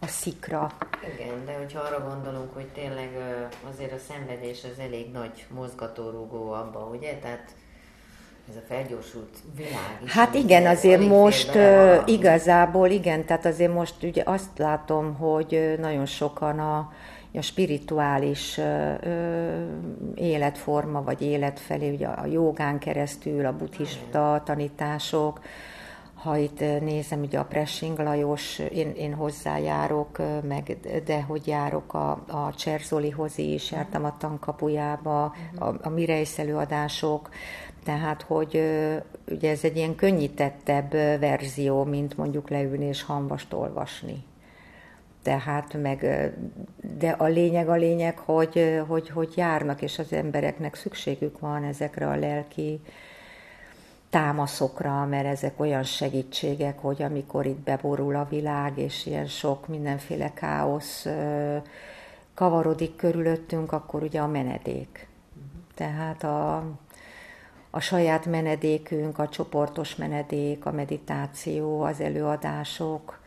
[0.00, 0.70] a szikra.
[1.14, 3.10] Igen, de hogyha arra gondolunk, hogy tényleg
[3.72, 7.18] azért a szenvedés az elég nagy mozgatórugó abba, ugye?
[7.22, 7.54] Tehát
[8.50, 10.12] ez a felgyorsult világ is.
[10.12, 16.06] Hát igen, azért most uh, igazából, igen, tehát azért most ugye azt látom, hogy nagyon
[16.06, 16.92] sokan a,
[17.34, 19.06] a spirituális uh,
[20.14, 25.40] életforma, vagy élet felé, ugye a jogán keresztül, a buddhista tanítások,
[26.22, 32.10] ha itt nézem, ugye a Pressing Lajos, én, én hozzájárok, meg de hogy járok a,
[32.10, 35.24] a Cserzolihoz is, jártam a tankapujába,
[35.58, 37.28] a, a Mirejsz előadások,
[37.84, 38.54] tehát, hogy
[39.30, 44.24] ugye ez egy ilyen könnyítettebb verzió, mint mondjuk leülni és hamvast olvasni.
[45.22, 46.30] Tehát meg,
[46.98, 52.06] de a lényeg a lényeg, hogy, hogy, hogy járnak, és az embereknek szükségük van ezekre
[52.06, 52.80] a lelki
[54.10, 60.32] támaszokra, mert ezek olyan segítségek, hogy amikor itt beborul a világ, és ilyen sok mindenféle
[60.32, 61.06] káosz
[62.34, 65.08] kavarodik körülöttünk, akkor ugye a menedék.
[65.74, 66.56] Tehát a,
[67.70, 73.20] a saját menedékünk, a csoportos menedék, a meditáció, az előadások,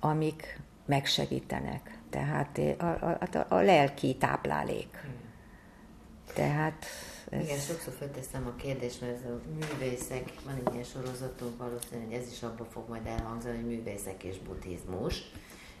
[0.00, 1.98] amik megsegítenek.
[2.10, 5.06] Tehát a, a, a, a lelki táplálék.
[6.34, 6.84] Tehát
[7.30, 7.42] ez...
[7.42, 12.32] Igen, sokszor felteszem a kérdést, mert ez a művészek, van egy ilyen sorozatunk, valószínűleg ez
[12.32, 15.22] is abban fog majd elhangzani, hogy művészek és buddhizmus,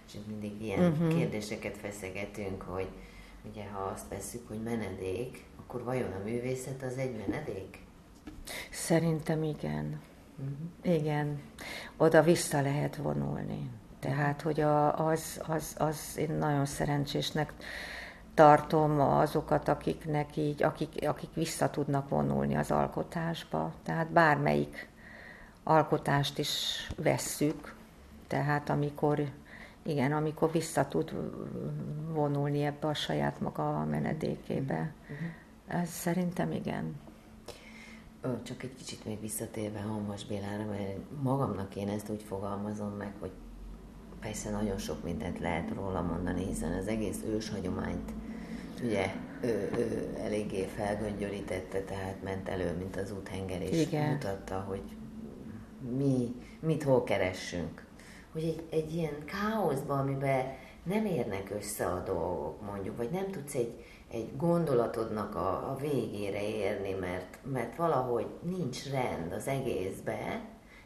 [0.06, 1.16] és mindig ilyen uh-huh.
[1.16, 2.88] kérdéseket feszegetünk, hogy
[3.50, 7.78] ugye ha azt veszük, hogy menedék, akkor vajon a művészet az egy menedék?
[8.70, 10.00] Szerintem igen.
[10.38, 10.96] Uh-huh.
[10.96, 11.40] Igen.
[11.96, 13.70] Oda vissza lehet vonulni.
[14.00, 17.52] Tehát, hogy a, az, az, az én nagyon szerencsésnek
[18.40, 23.72] tartom azokat, akiknek így, akik, akik vissza tudnak vonulni az alkotásba.
[23.82, 24.88] Tehát bármelyik
[25.62, 27.74] alkotást is vesszük,
[28.26, 29.22] tehát amikor,
[29.82, 31.12] igen, amikor vissza tud
[32.12, 34.92] vonulni ebbe a saját maga menedékébe.
[35.66, 37.00] Ez szerintem igen.
[38.42, 43.32] Csak egy kicsit még visszatérve Halmas Bélára, mert magamnak én ezt úgy fogalmazom meg, hogy
[44.20, 48.12] persze nagyon sok mindent lehet róla mondani, hiszen az egész őshagyományt
[48.84, 49.06] ugye
[49.40, 54.12] ő, ő eléggé felgöngyölítette, tehát ment elő, mint az úthenger, és Igen.
[54.12, 54.82] mutatta, hogy
[55.96, 57.86] mi, mit hol keressünk.
[58.32, 60.44] Hogy egy, egy ilyen káoszban, amiben
[60.82, 66.48] nem érnek össze a dolgok, mondjuk, vagy nem tudsz egy, egy gondolatodnak a, a végére
[66.48, 70.40] érni, mert, mert valahogy nincs rend az egészbe,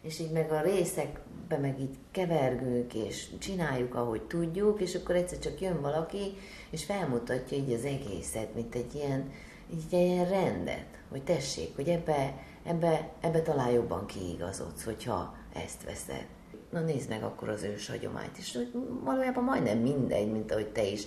[0.05, 5.39] és így meg a részekbe meg így kevergünk, és csináljuk, ahogy tudjuk, és akkor egyszer
[5.39, 6.37] csak jön valaki,
[6.71, 9.31] és felmutatja így az egészet, mint egy ilyen,
[9.71, 16.27] egy ilyen rendet, hogy tessék, hogy ebbe, ebbe, ebbe talán jobban kiigazodsz, hogyha ezt veszed.
[16.71, 18.59] Na nézd meg akkor az ős hagyományt is.
[19.05, 21.03] Valójában majdnem mindegy, mint ahogy te is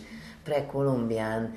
[0.48, 1.56] prekolumbián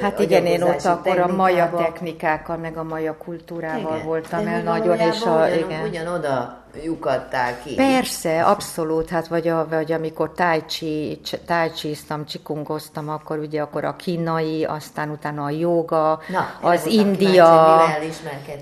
[0.00, 4.62] Hát igen, én ott akkor a maja technikákkal, meg a maja kultúrával igen, voltam el
[4.62, 5.82] nagyon, és a, ugyan, igen.
[5.82, 7.74] ugyanoda lyukadtál ki.
[7.74, 14.64] Persze, abszolút, hát vagy, a, vagy amikor tájcsi, tájcsiztam, csikungoztam, akkor ugye akkor a kínai,
[14.64, 17.80] aztán utána a joga, Na, az India,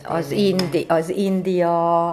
[0.03, 2.09] az, indi, az India,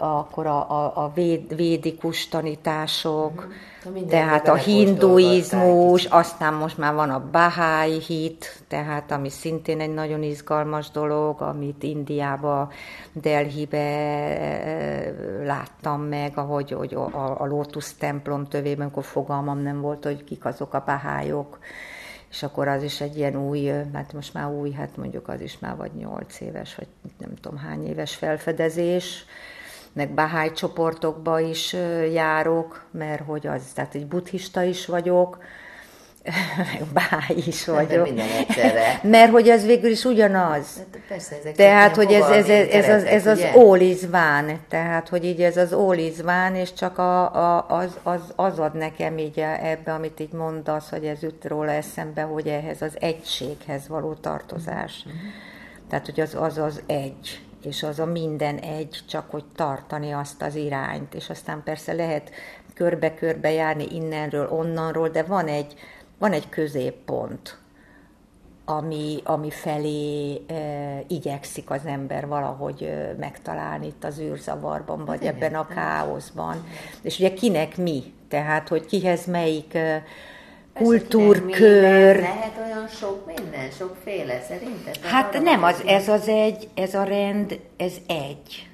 [0.00, 3.70] akkor a, a, a véd, védikus tanítások, mm-hmm
[4.08, 10.22] tehát a hinduizmus, aztán most már van a Bahái hit, tehát ami szintén egy nagyon
[10.22, 12.70] izgalmas dolog, amit Indiába,
[13.12, 15.12] Delhibe eh,
[15.44, 20.44] láttam meg, ahogy hogy a, a Lotus templom tövében, akkor fogalmam nem volt, hogy kik
[20.44, 21.58] azok a bahályok,
[22.30, 25.58] és akkor az is egy ilyen új, hát most már új, hát mondjuk az is
[25.58, 29.24] már vagy nyolc éves, vagy nem tudom hány éves felfedezés,
[29.92, 31.76] meg Bahály csoportokba is
[32.12, 35.38] járok, mert hogy az, tehát egy buddhista is vagyok,
[36.56, 38.08] meg Bahály is vagyok.
[39.02, 40.66] Mert hogy az végül is ugyanaz.
[41.08, 43.38] Persze, ezek tehát, hogy ez, ez, ez, ez, az, ez az.
[44.68, 45.72] Tehát, hogy így ez az
[46.22, 50.90] van, és csak a, a, az, az, az ad nekem így ebbe, amit így mondasz,
[50.90, 55.04] hogy ez üt róla eszembe, hogy ehhez az egységhez való tartozás.
[55.08, 55.28] Mm-hmm.
[55.88, 60.42] Tehát, hogy az az, az egy és az a minden egy, csak hogy tartani azt
[60.42, 62.30] az irányt, és aztán persze lehet
[62.74, 65.74] körbe-körbe járni innenről, onnanról, de van egy,
[66.18, 67.58] van egy középpont,
[68.64, 75.34] ami, ami felé e, igyekszik az ember valahogy e, megtalálni itt az űrzavarban, vagy Igen,
[75.34, 76.66] ebben a káoszban.
[77.02, 78.02] És ugye kinek mi?
[78.28, 80.02] Tehát, hogy kihez melyik e,
[80.74, 82.20] kultúrkör.
[82.20, 84.96] Lehet olyan sok minden, sokféle szerinted?
[84.96, 88.70] Hát nem, az, ez az egy, ez a rend, ez egy.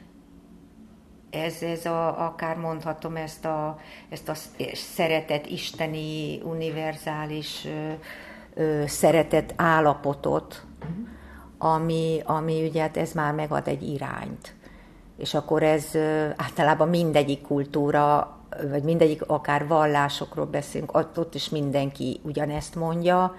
[1.31, 4.35] Ez, ez a, akár mondhatom ezt a, ezt a
[4.75, 7.93] szeretet isteni, univerzális ö,
[8.63, 11.75] ö, szeretet állapotot, uh-huh.
[11.75, 14.55] ami, ami ugye hát ez már megad egy irányt.
[15.19, 15.85] És akkor ez
[16.37, 18.33] általában mindegyik kultúra
[18.71, 23.35] vagy mindegyik akár vallásokról beszélünk, ott, ott is mindenki ugyanezt mondja,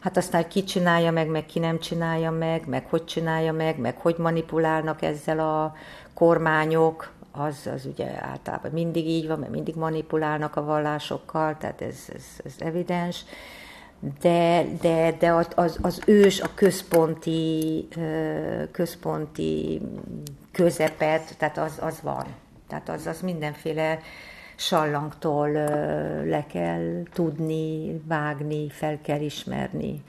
[0.00, 3.96] hát aztán ki csinálja meg, meg ki nem csinálja meg, meg hogy csinálja meg, meg
[3.96, 5.74] hogy manipulálnak ezzel a
[6.14, 11.96] kormányok, az, az ugye általában mindig így van, mert mindig manipulálnak a vallásokkal, tehát ez,
[12.14, 13.24] ez, ez evidens.
[14.20, 17.88] De, de, de az, az ős, a központi,
[18.70, 19.80] központi
[20.52, 22.26] közepet, tehát az, az van.
[22.68, 23.98] Tehát az, az mindenféle
[24.56, 25.50] sallangtól
[26.24, 30.02] le kell tudni, vágni, fel kell ismerni.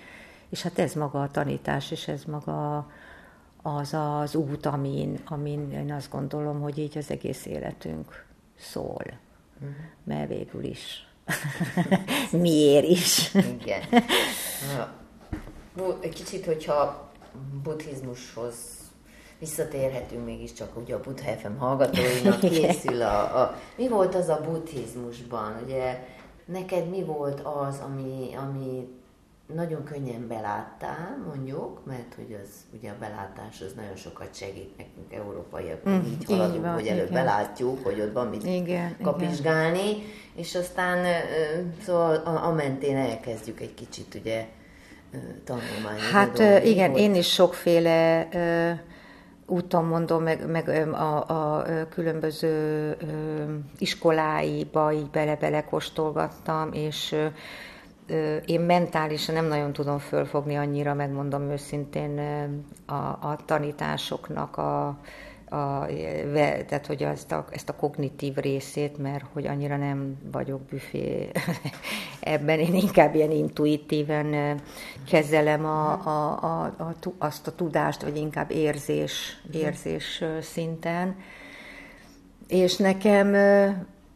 [0.49, 2.87] És hát ez maga a tanítás, és ez maga
[3.61, 8.25] az az út, amin, amin én azt gondolom, hogy így az egész életünk
[8.59, 9.03] szól.
[9.59, 9.75] Uh-huh.
[10.03, 11.07] Mert végül is.
[12.31, 13.33] Miért is?
[13.33, 13.81] Igen.
[16.01, 17.11] Egy kicsit, hogyha
[17.63, 18.55] buddhizmushoz
[19.43, 23.57] visszatérhetünk mégiscsak ugye a Buddha FM hallgatóinak készül a, a...
[23.77, 25.61] Mi volt az a buddhizmusban?
[25.65, 26.03] Ugye
[26.45, 28.87] neked mi volt az, ami, ami
[29.53, 35.13] nagyon könnyen beláttál, mondjuk, mert hogy az, ugye a belátás az nagyon sokat segít nekünk,
[35.13, 37.23] európaiak, mm, így haladunk, van, hogy előbb igen.
[37.23, 40.01] belátjuk, hogy ott van mit igen, kapizsgálni, igen.
[40.35, 41.05] és aztán
[41.85, 44.45] szóval a, a mentén elkezdjük egy kicsit ugye
[45.43, 46.11] tanulmányozni.
[46.11, 48.27] Hát igen, én is sokféle
[49.45, 52.97] úton mondom, meg, meg a, a különböző
[53.77, 57.15] iskoláiba így bele-bele kóstolgattam, és
[58.45, 62.19] én mentálisan nem nagyon tudom fölfogni annyira, megmondom őszintén,
[62.85, 64.97] a, a tanításoknak a,
[65.53, 65.85] a,
[66.67, 71.29] tehát hogy ezt a, ezt a kognitív részét, mert hogy annyira nem vagyok büfé
[72.19, 74.59] ebben, én inkább ilyen intuitíven
[75.09, 79.57] kezelem a, a, a, a, azt a tudást, vagy inkább érzés, mhm.
[79.57, 81.15] érzés szinten.
[82.47, 83.35] És nekem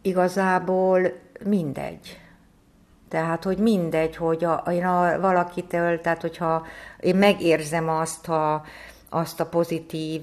[0.01, 1.11] igazából
[1.43, 2.19] mindegy.
[3.09, 6.65] Tehát, hogy mindegy, hogy a, én a, valakitől, tehát hogyha
[6.99, 8.65] én megérzem azt, ha,
[9.09, 10.21] azt a pozitív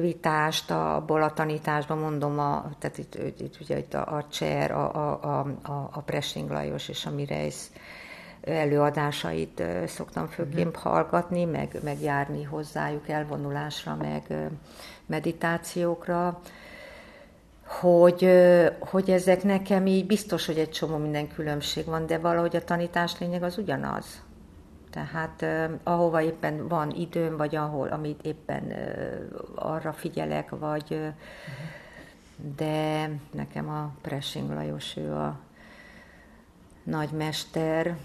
[0.00, 4.94] vitást abból a tanításban, mondom, a, tehát itt, itt, ugye itt a, a Cser, a,
[4.94, 7.56] a, a, a Pressing Lajos és a Mireis
[8.40, 10.82] előadásait szoktam főképp uh-huh.
[10.82, 14.50] hallgatni, meg, meg járni hozzájuk elvonulásra, meg
[15.06, 16.40] meditációkra,
[17.66, 18.30] hogy,
[18.78, 23.18] hogy ezek nekem így biztos, hogy egy csomó minden különbség van, de valahogy a tanítás
[23.18, 24.22] lényeg az ugyanaz.
[24.90, 25.44] Tehát
[25.82, 28.72] ahova éppen van időm, vagy ahol, amit éppen
[29.54, 31.12] arra figyelek, vagy
[32.56, 35.38] de nekem a Pressing Lajos, ő a
[36.82, 37.96] nagy mester,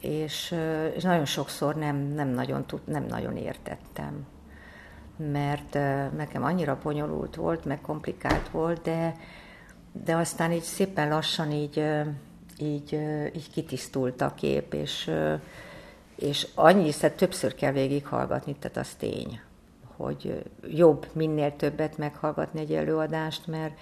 [0.00, 0.54] és,
[0.94, 4.26] és nagyon sokszor nem, nem, nagyon tud, nem nagyon értettem,
[5.16, 5.74] mert
[6.16, 9.14] nekem annyira bonyolult volt, meg komplikált volt, de,
[10.04, 11.84] de aztán így szépen lassan így,
[12.58, 12.92] így,
[13.34, 15.10] így kitisztult a kép, és
[16.16, 19.40] és annyi, tehát többször kell végighallgatni, tehát az tény,
[19.96, 23.78] hogy jobb minél többet meghallgatni egy előadást, mert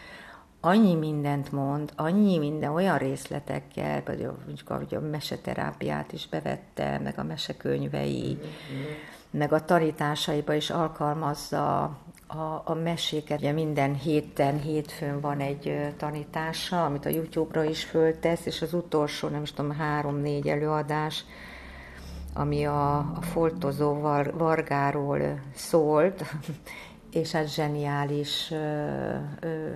[0.60, 7.22] annyi mindent mond, annyi minden, olyan részletekkel, például a, a meseterápiát is bevette, meg a
[7.22, 8.38] mesekönyvei,
[9.30, 11.82] meg a tanításaiba is alkalmazza
[12.26, 13.38] a, a meséket.
[13.38, 19.28] Ugye minden héten, hétfőn van egy tanítása, amit a YouTube-ra is föltesz, és az utolsó,
[19.28, 21.24] nem is tudom, három-négy előadás,
[22.34, 26.24] ami a, a foltozó var, vargáról szólt,
[27.10, 28.56] és hát zseniális ö,
[29.40, 29.68] ö,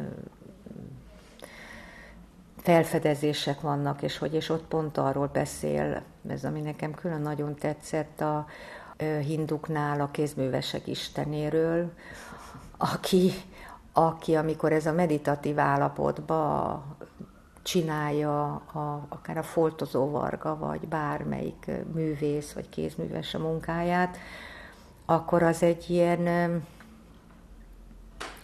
[2.56, 8.20] felfedezések vannak, és hogy és ott pont arról beszél, ez ami nekem külön nagyon tetszett,
[8.20, 8.46] a
[8.98, 11.92] hinduknál a kézművesek istenéről,
[12.76, 13.32] aki,
[13.92, 16.82] aki amikor ez a meditatív állapotba
[17.68, 24.16] csinálja a, akár a foltozó varga, vagy bármelyik művész, vagy kézműves a munkáját,
[25.04, 26.62] akkor az egy ilyen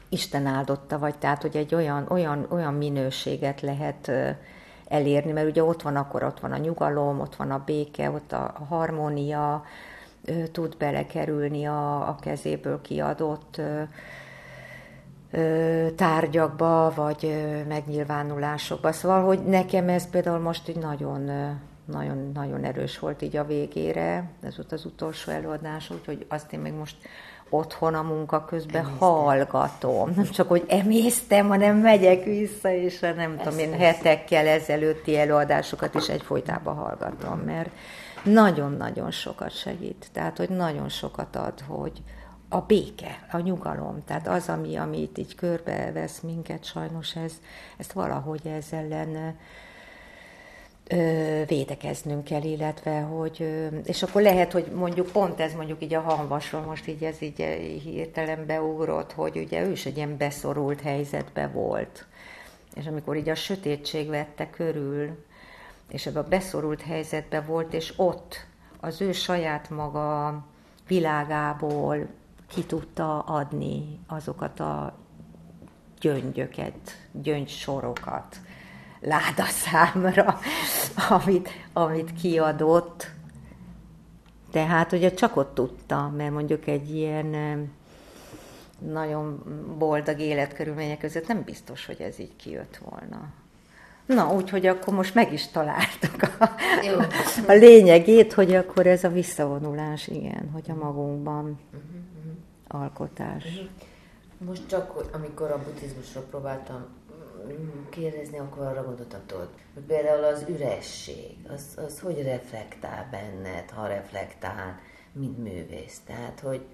[0.09, 4.11] Isten áldotta vagy, tehát hogy egy olyan, olyan, olyan minőséget lehet
[4.89, 8.33] elérni, mert ugye ott van akkor, ott van a nyugalom, ott van a béke, ott
[8.33, 9.65] a, harmónia,
[10.53, 13.61] tud belekerülni a, a kezéből kiadott
[15.97, 18.93] tárgyakba, vagy megnyilvánulásokba.
[18.93, 21.31] Szóval, hogy nekem ez például most így nagyon,
[21.85, 26.61] nagyon, nagyon erős volt így a végére, ez volt az utolsó előadás, úgyhogy azt én
[26.61, 26.97] még most
[27.49, 29.09] otthon a munka közben Emésztem.
[29.09, 30.13] hallgatom.
[30.17, 35.19] Nem csak, hogy emésztem, hanem megyek vissza, és a nem Ezt tudom én hetekkel ezelőtti
[35.19, 37.71] előadásokat is egyfolytában hallgatom, mert
[38.25, 40.09] nagyon-nagyon sokat segít.
[40.13, 42.03] Tehát, hogy nagyon sokat ad, hogy,
[42.49, 47.33] a béke, a nyugalom, tehát az, ami, amit így körbevesz minket, sajnos ez,
[47.77, 49.37] ezt valahogy ez ellen
[50.89, 55.95] ö, védekeznünk kell, illetve hogy, ö, és akkor lehet, hogy mondjuk pont ez mondjuk így
[55.95, 57.37] a hanvasról most így ez így
[57.83, 62.07] hirtelen beugrott, hogy ugye ő is egy ilyen beszorult helyzetbe volt.
[62.75, 65.25] És amikor így a sötétség vette körül,
[65.89, 68.47] és ebbe a beszorult helyzetbe volt, és ott
[68.81, 70.45] az ő saját maga
[70.87, 72.07] világából
[72.55, 74.95] ki tudta adni azokat a
[76.01, 76.75] gyöngyöket,
[77.13, 78.41] gyöngysorokat
[79.01, 80.39] ládaszámra,
[81.25, 83.11] amit, amit kiadott.
[84.51, 87.71] Tehát ugye csak ott tudta, mert mondjuk egy ilyen
[88.79, 89.43] nagyon
[89.79, 93.33] boldog életkörülmények között nem biztos, hogy ez így kijött volna.
[94.07, 96.51] Na, úgyhogy akkor most meg is találtuk a,
[96.83, 96.99] Jó.
[97.47, 101.59] a lényegét, hogy akkor ez a visszavonulás, igen, hogy a magunkban.
[101.73, 102.14] Uh-huh
[102.75, 103.45] alkotás.
[103.45, 104.49] Mhm.
[104.49, 106.87] Most csak, amikor a buddhizmusról próbáltam
[107.91, 114.79] kérdezni, akkor arra gondoltam, hogy például az üresség, az, az hogy reflektál benned, ha reflektál,
[115.13, 116.01] mint művész.
[116.07, 116.67] Tehát, hogy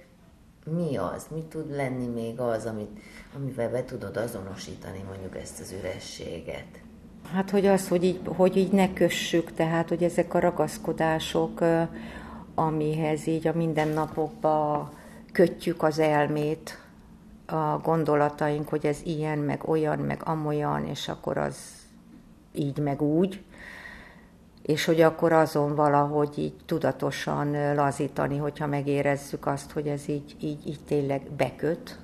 [0.65, 3.01] mi az, mi tud lenni még az, amit,
[3.37, 6.83] amivel be tudod azonosítani mondjuk ezt az ürességet?
[7.33, 11.61] Hát, hogy az, hogy így, hogy így ne kössük, tehát, hogy ezek a ragaszkodások,
[12.55, 14.91] amihez így a mindennapokban
[15.33, 16.79] kötjük az elmét,
[17.47, 21.57] a gondolataink, hogy ez ilyen, meg olyan, meg amolyan, és akkor az
[22.53, 23.43] így, meg úgy,
[24.63, 30.67] és hogy akkor azon valahogy így tudatosan lazítani, hogyha megérezzük azt, hogy ez így, így,
[30.67, 31.99] így tényleg beköt,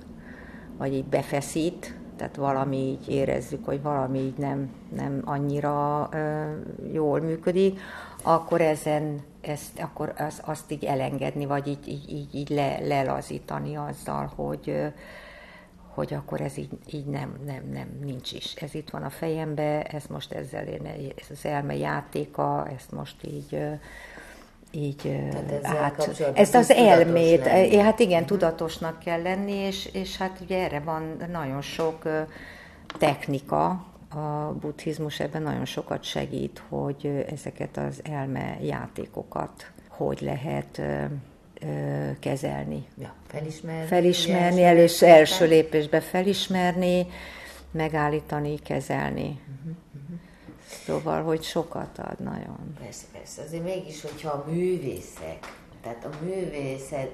[0.77, 6.45] vagy így befeszít, tehát valami így érezzük, hogy valami így nem, nem annyira ö,
[6.91, 7.79] jól működik,
[8.23, 13.75] akkor ezen ezt, akkor az, azt így elengedni, vagy így, így, így, így le, lelazítani
[13.75, 14.83] azzal, hogy,
[15.93, 18.53] hogy akkor ez így, így nem, nem, nem, nincs is.
[18.55, 23.15] Ez itt van a fejembe, ez most ezzel én, ez az elme játéka, ezt most
[23.23, 23.59] így
[24.71, 25.17] így
[25.61, 27.77] át, ezt az elmét, lenni.
[27.77, 28.37] hát igen, uh-huh.
[28.37, 32.07] tudatosnak kell lenni, és, és hát ugye erre van nagyon sok
[32.97, 40.81] technika, a buddhizmus ebben nagyon sokat segít, hogy ezeket az elme játékokat hogy lehet
[42.19, 42.85] kezelni.
[42.97, 43.87] Ja, felismerni.
[43.87, 47.07] Felismerni, először első lépésbe felismerni,
[47.71, 49.21] megállítani, kezelni.
[49.21, 50.19] Uh-huh, uh-huh.
[50.85, 52.75] Szóval, hogy sokat ad nagyon.
[52.79, 53.41] Persze, persze.
[53.41, 57.11] Azért mégis, hogyha a művészek, tehát a művészet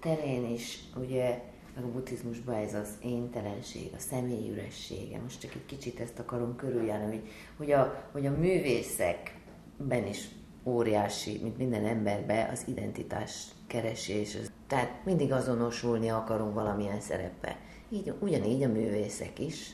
[0.00, 1.40] terén is, ugye,
[1.78, 5.18] meg a buddhizmusban ez az éntelenség, a személyüressége.
[5.22, 10.28] Most csak egy kicsit ezt akarom körüljárni, hogy, hogy, a, hogy a művészekben is
[10.64, 14.36] óriási, mint minden emberben, az identitás keresés.
[14.66, 17.58] Tehát mindig azonosulni akarunk valamilyen szerepe.
[17.88, 19.70] Így, ugyanígy a művészek is.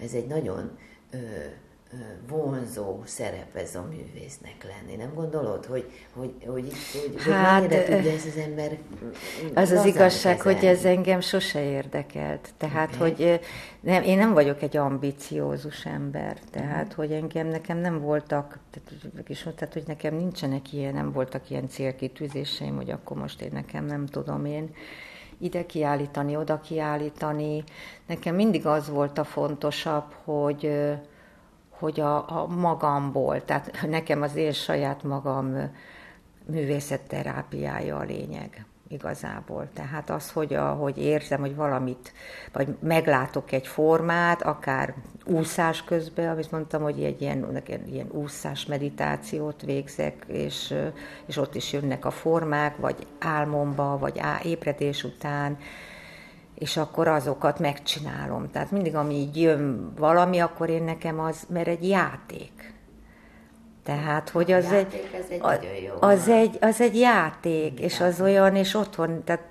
[0.00, 0.78] Ez egy nagyon
[1.10, 1.16] ö,
[2.28, 4.96] vonzó szerep ez a művésznek lenni.
[4.96, 8.78] Nem gondolod, hogy, hogy, hogy, hogy, hát, hogy mennyire tudja ez az ember
[9.54, 10.58] Az az igazság, kezelni.
[10.58, 12.48] hogy ez engem sose érdekelt.
[12.56, 13.10] Tehát, okay.
[13.10, 13.40] hogy
[13.80, 16.38] nem, én nem vagyok egy ambiciózus ember.
[16.50, 16.96] Tehát, uh-huh.
[16.96, 22.76] hogy engem, nekem nem voltak, tehát, tehát, hogy nekem nincsenek ilyen, nem voltak ilyen célkitűzéseim,
[22.76, 24.74] hogy akkor most én nekem nem tudom én
[25.38, 27.64] ide kiállítani, oda kiállítani.
[28.06, 30.70] Nekem mindig az volt a fontosabb, hogy
[31.84, 35.70] hogy a, a magamból, tehát nekem az én saját magam
[36.46, 39.68] művészetterápiája a lényeg igazából.
[39.72, 42.12] Tehát az, hogy, a, hogy érzem, hogy valamit,
[42.52, 49.62] vagy meglátok egy formát, akár úszás közben, amit mondtam, hogy egy ilyen, ilyen úszás meditációt
[49.62, 50.74] végzek, és,
[51.26, 55.58] és ott is jönnek a formák, vagy álmomba, vagy á, ébredés után,
[56.54, 58.50] és akkor azokat megcsinálom.
[58.50, 62.72] Tehát mindig, ami így jön valami, akkor én nekem az, mert egy játék.
[63.84, 68.20] Tehát, hogy az egy, egy, az, egy, jó, az, egy, az egy játék, és az
[68.20, 69.42] olyan, és otthon, tehát,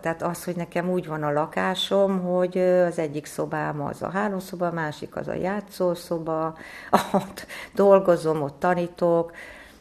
[0.00, 4.66] tehát az, hogy nekem úgy van a lakásom, hogy az egyik szobám az a hálószoba,
[4.66, 6.56] a másik az a játszószoba,
[7.12, 9.32] ott dolgozom, ott tanítok,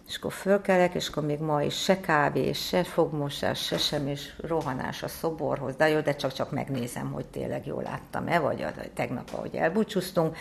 [0.08, 4.34] és akkor fölkelek, és akkor még ma is se kávé, se fogmosás, se sem, és
[4.42, 5.76] rohanás a szoborhoz.
[5.76, 10.38] De jó, de csak-csak megnézem, hogy tényleg jól láttam-e, vagy a, tegnap, ahogy elbúcsúztunk.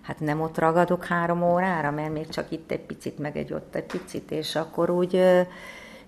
[0.00, 3.74] Hát nem ott ragadok három órára, mert még csak itt egy picit, meg egy ott
[3.74, 5.14] egy picit, és akkor úgy,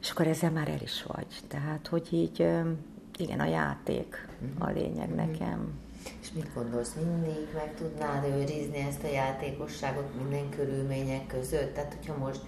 [0.00, 1.26] és akkor ezzel már el is vagy.
[1.48, 2.48] Tehát, hogy így,
[3.16, 4.28] igen, a játék
[4.58, 4.74] a mhm.
[4.74, 5.16] lényeg mhm.
[5.16, 5.78] nekem.
[6.20, 11.74] És mit gondolsz, mindig meg tudnád őrizni ezt a játékosságot minden körülmények között?
[11.74, 12.40] Tehát, hogyha most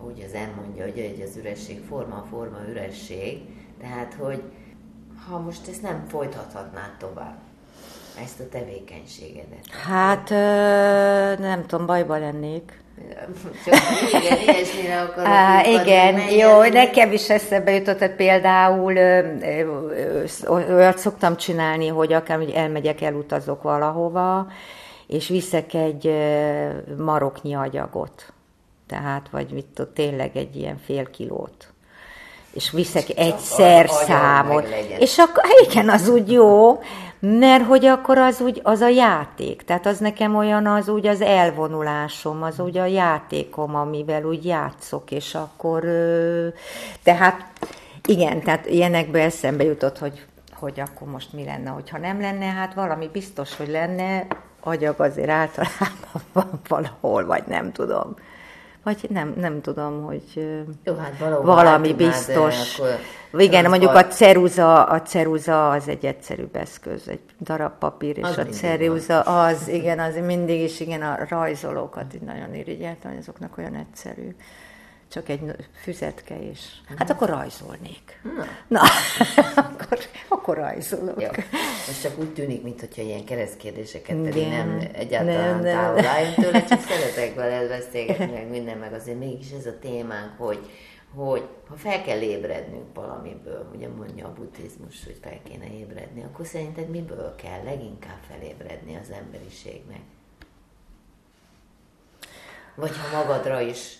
[0.00, 3.40] ahogy az mondja, hogy egy az üresség forma, forma üresség,
[3.80, 4.42] tehát, hogy
[5.28, 7.38] ha most ezt nem folytathatnád tovább,
[8.22, 9.66] ezt a tevékenységedet.
[9.86, 10.28] Hát
[11.38, 12.78] nem tudom, bajba lennék.
[13.64, 13.74] Csak
[14.22, 18.96] igen, ilyesmire akarok Á, Igen, hogy jó, nekem is eszembe jutott, hogy például
[20.48, 24.46] olyat szoktam csinálni, hogy akár hogy elmegyek, elutazok valahova,
[25.06, 26.14] és viszek egy
[26.96, 28.32] maroknyi agyagot
[28.90, 31.72] tehát vagy mit tud, tényleg egy ilyen fél kilót.
[32.52, 34.68] És viszek egy szerszámot.
[34.98, 36.78] És akkor, igen, az úgy jó,
[37.20, 39.62] mert hogy akkor az úgy, az a játék.
[39.62, 45.10] Tehát az nekem olyan az úgy az elvonulásom, az úgy a játékom, amivel úgy játszok,
[45.10, 45.84] és akkor,
[47.02, 47.46] tehát
[48.06, 52.74] igen, tehát ilyenekbe eszembe jutott, hogy, hogy akkor most mi lenne, hogyha nem lenne, hát
[52.74, 54.26] valami biztos, hogy lenne,
[54.60, 58.14] agyag azért általában van valahol, vagy nem tudom.
[58.90, 60.22] Vagy nem, nem tudom, hogy
[60.84, 62.80] Jó, hát valami biztos.
[63.32, 68.38] Igen, mondjuk a ceruza, a ceruza az egy egyszerűbb eszköz, egy darab papír, és az
[68.38, 69.46] a ceruza van.
[69.46, 74.34] az, igen, az mindig is, igen, a rajzolókat így nagyon irigyeltem, hogy azoknak olyan egyszerű
[75.10, 76.82] csak egy füzetke is.
[76.96, 78.20] Hát akkor rajzolnék.
[78.22, 78.82] Na, Na
[79.70, 79.98] akkor,
[80.28, 81.20] akkor rajzolok.
[81.20, 81.28] Jó.
[81.86, 85.94] Most csak úgy tűnik, mintha ilyen keresztkérdéseket pedig nem egyáltalán nem, nem.
[85.96, 90.70] távol tőle, csak szeretek vele beszélgetni, meg minden, meg azért mégis ez a témánk, hogy,
[91.14, 96.46] hogy ha fel kell ébrednünk valamiből, ugye mondja a buddhizmus, hogy fel kéne ébredni, akkor
[96.46, 100.00] szerinted miből kell leginkább felébredni az emberiségnek?
[102.74, 103.99] Vagy ha magadra is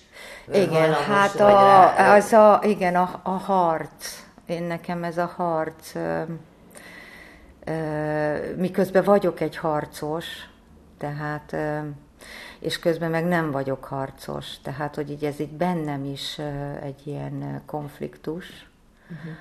[0.52, 4.24] igen, hát a, az a, igen, a, a harc.
[4.46, 6.22] Én nekem ez a harc, ö,
[7.64, 10.26] ö, miközben vagyok egy harcos,
[10.98, 11.78] tehát, ö,
[12.58, 16.38] és közben meg nem vagyok harcos, tehát, hogy így ez így bennem is
[16.82, 18.68] egy ilyen konfliktus.
[19.10, 19.32] Uh-huh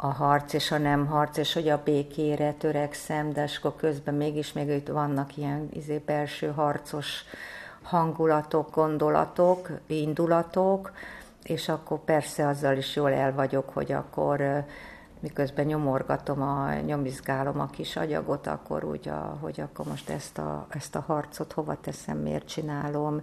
[0.00, 4.52] a harc és a nem harc, és hogy a békére törekszem, de akkor közben mégis
[4.52, 7.24] még itt vannak ilyen izé, belső harcos
[7.88, 10.92] hangulatok, gondolatok, indulatok,
[11.42, 14.64] és akkor persze azzal is jól el vagyok, hogy akkor
[15.20, 20.66] miközben nyomorgatom, a, nyomizgálom a kis agyagot, akkor úgy, a, hogy akkor most ezt a,
[20.68, 23.22] ezt a harcot hova teszem, miért csinálom,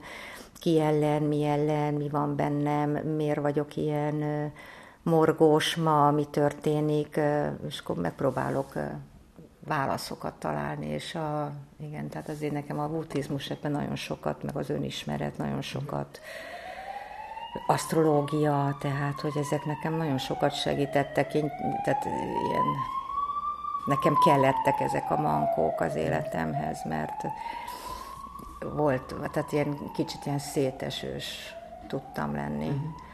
[0.59, 4.51] ki ellen, mi ellen, mi van bennem, miért vagyok ilyen
[5.03, 7.20] morgós ma, mi történik,
[7.68, 8.74] és akkor megpróbálok
[9.66, 14.70] válaszokat találni, és a, igen, tehát azért nekem a buddhizmus ebben nagyon sokat, meg az
[14.70, 16.20] önismeret nagyon sokat,
[17.68, 21.51] asztrológia, tehát, hogy ezek nekem nagyon sokat segítettek, én,
[21.84, 22.66] tehát ilyen,
[23.86, 27.24] nekem kellettek ezek a mankók az életemhez, mert
[28.59, 31.55] volt, tehát ilyen kicsit ilyen szétesős
[31.88, 32.68] tudtam lenni.
[32.68, 33.04] Uh-huh.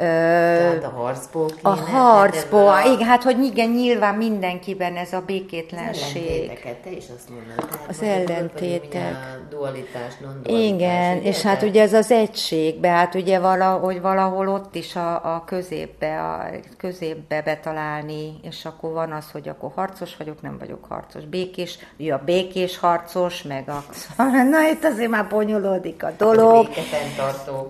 [0.00, 2.92] Tehát a harcból A harcból, a...
[2.92, 6.50] igen, hát hogy igen, nyilván mindenkiben ez a békétlenség.
[6.50, 7.68] Az te is azt mondod.
[7.70, 9.12] Tehát az ellentétek.
[9.12, 14.48] A dualitás, non Igen, ugye, és hát ugye ez az egységbe, hát ugye valahogy valahol
[14.48, 20.16] ott is a, a középbe, a középbe betalálni, és akkor van az, hogy akkor harcos
[20.16, 21.24] vagyok, nem vagyok harcos.
[21.24, 23.84] Békés, ugye a békés harcos, meg a...
[24.50, 26.68] Na itt azért már bonyolódik a dolog.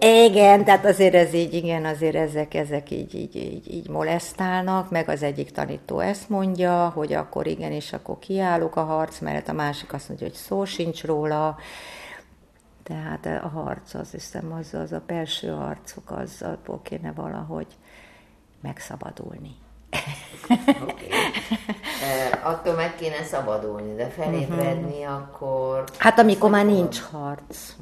[0.01, 4.91] A igen, tehát azért ez így, igen, azért ezek, ezek így, így, így, így molesztálnak,
[4.91, 9.49] meg az egyik tanító ezt mondja, hogy akkor igen, és akkor kiállok a harc mellett,
[9.49, 11.57] a másik azt mondja, hogy szó sincs róla,
[12.83, 17.67] tehát a harc, az hiszem, az, az a belső harcok, az abból kéne valahogy
[18.61, 19.55] megszabadulni.
[20.83, 21.09] Okay.
[22.03, 25.17] E, attól meg kéne szabadulni, de felébredni uh-huh.
[25.17, 25.85] akkor...
[25.99, 27.73] Hát amikor már nincs harc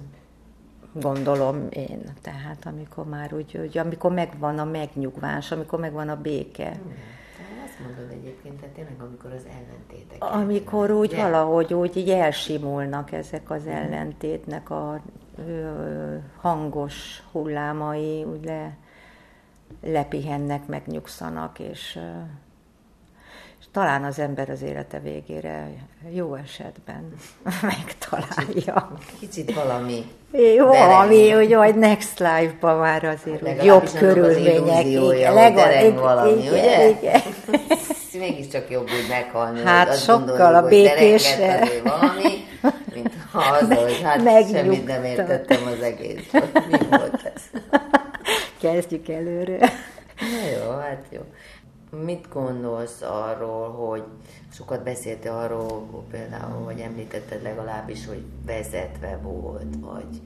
[1.01, 2.03] gondolom én.
[2.23, 6.69] Tehát amikor már úgy, hogy amikor megvan a megnyugvás, amikor megvan a béke.
[6.69, 6.95] Hmm.
[7.65, 10.25] Azt mondod egyébként, tehát tényleg amikor az ellentétek.
[10.25, 11.23] Amikor úgy ugye?
[11.23, 15.01] valahogy úgy így elsimulnak ezek az ellentétnek a
[15.47, 18.77] ö, hangos hullámai, úgy le,
[19.83, 22.21] lepihennek, megnyugszanak, és ö,
[23.73, 25.69] talán az ember az élete végére
[26.11, 27.13] jó esetben
[27.63, 28.99] megtalálja.
[29.19, 30.05] Kicsit, kicsit valami.
[30.57, 34.85] Jó, valami, hogy vagy next life-ban már azért hogy jobb körülmények.
[35.33, 36.89] Legalább valami, igen, ugye?
[36.99, 37.21] Igen.
[38.19, 39.63] Mégiscsak jobb úgy meghalni.
[39.65, 41.69] Hát sokkal a békésre.
[41.85, 42.47] valami,
[42.95, 46.31] mint ha az, hogy hát semmit nem értettem az egész.
[46.71, 47.43] Mi volt ez?
[48.61, 49.59] Kezdjük előre.
[50.21, 51.21] Na jó, hát jó.
[51.91, 54.03] Mit gondolsz arról, hogy
[54.53, 60.23] sokat beszéltél arról, például, hogy említetted legalábbis, hogy vezetve volt, vagy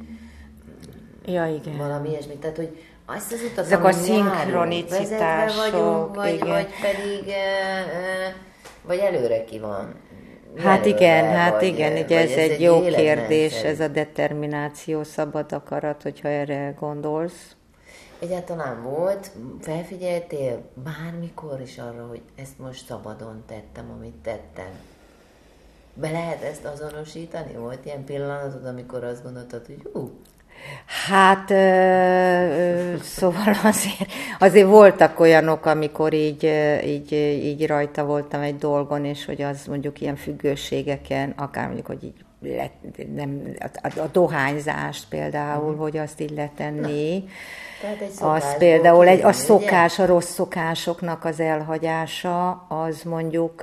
[1.25, 1.77] ja, igen.
[1.77, 2.35] valami ilyesmi.
[2.35, 6.49] Tehát, hogy azt az utat, Ezek a szinkronicitások, vagyunk, vagy, igen.
[6.49, 7.35] vagy pedig
[8.87, 9.95] vagy előre ki van.
[10.57, 15.53] Hát igen, hát vagy, igen, ugye ez, ez egy jó kérdés, ez a determináció, szabad
[15.53, 17.57] akarat, hogyha erre gondolsz.
[18.23, 24.71] Egyáltalán volt, felfigyeltél bármikor is arra, hogy ezt most szabadon tettem, amit tettem?
[25.95, 27.53] Be lehet ezt azonosítani?
[27.53, 30.11] Volt ilyen pillanatod, amikor azt gondoltad, hogy hú,
[31.09, 36.45] Hát, ö, ö, szóval azért, azért voltak olyanok, amikor így,
[36.85, 37.13] így,
[37.43, 42.25] így rajta voltam egy dolgon, és hogy az mondjuk ilyen függőségeken, akár mondjuk, hogy így
[42.43, 42.71] let,
[43.15, 45.79] nem, a, a dohányzást például, mm.
[45.79, 47.25] hogy azt így letenni.
[48.21, 53.63] Az például egy, a szokás, a rossz szokásoknak az elhagyása, az mondjuk,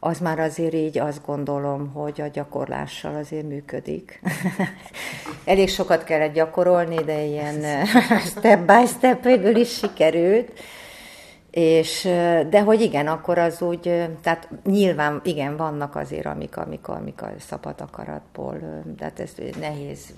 [0.00, 4.20] az már azért így azt gondolom, hogy a gyakorlással azért működik.
[5.44, 7.86] Elég sokat kellett gyakorolni, de ilyen
[8.36, 10.52] step by step végül is sikerült.
[11.58, 12.02] És,
[12.50, 13.80] de hogy igen, akkor az úgy,
[14.22, 18.58] tehát nyilván igen, vannak azért, amik, amik, amik a szabad akaratból,
[18.98, 20.14] tehát ez nehéz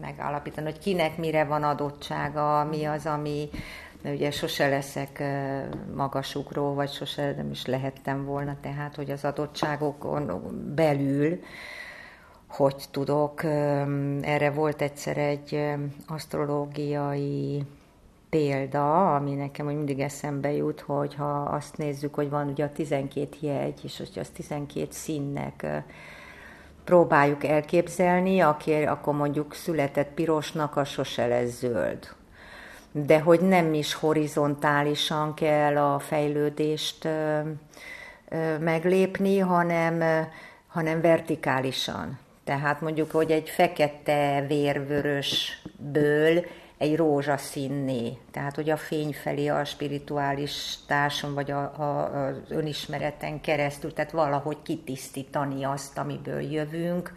[0.00, 3.48] megállapítani, hogy kinek mire van adottsága, mi az, ami
[4.04, 5.22] ugye sose leszek
[5.94, 10.42] magasugró, vagy sose nem is lehettem volna, tehát hogy az adottságokon
[10.74, 11.40] belül
[12.48, 13.44] hogy tudok.
[14.20, 15.60] Erre volt egyszer egy
[16.06, 17.64] asztrológiai
[18.30, 22.72] példa, ami nekem hogy mindig eszembe jut, hogy ha azt nézzük, hogy van ugye a
[22.72, 25.66] 12 jegy, és hogy az 12 színnek
[26.84, 32.08] próbáljuk elképzelni, aki akkor mondjuk született pirosnak, az sose lesz zöld.
[32.92, 37.08] De hogy nem is horizontálisan kell a fejlődést
[38.60, 40.26] meglépni, hanem,
[40.66, 42.18] hanem vertikálisan.
[42.44, 46.44] Tehát mondjuk, hogy egy fekete vérvörösből
[46.78, 48.18] egy rózsaszínné.
[48.30, 54.10] Tehát, hogy a fény felé a spirituális társam, vagy a, a, az önismereten keresztül, tehát
[54.10, 57.12] valahogy kitisztítani azt, amiből jövünk,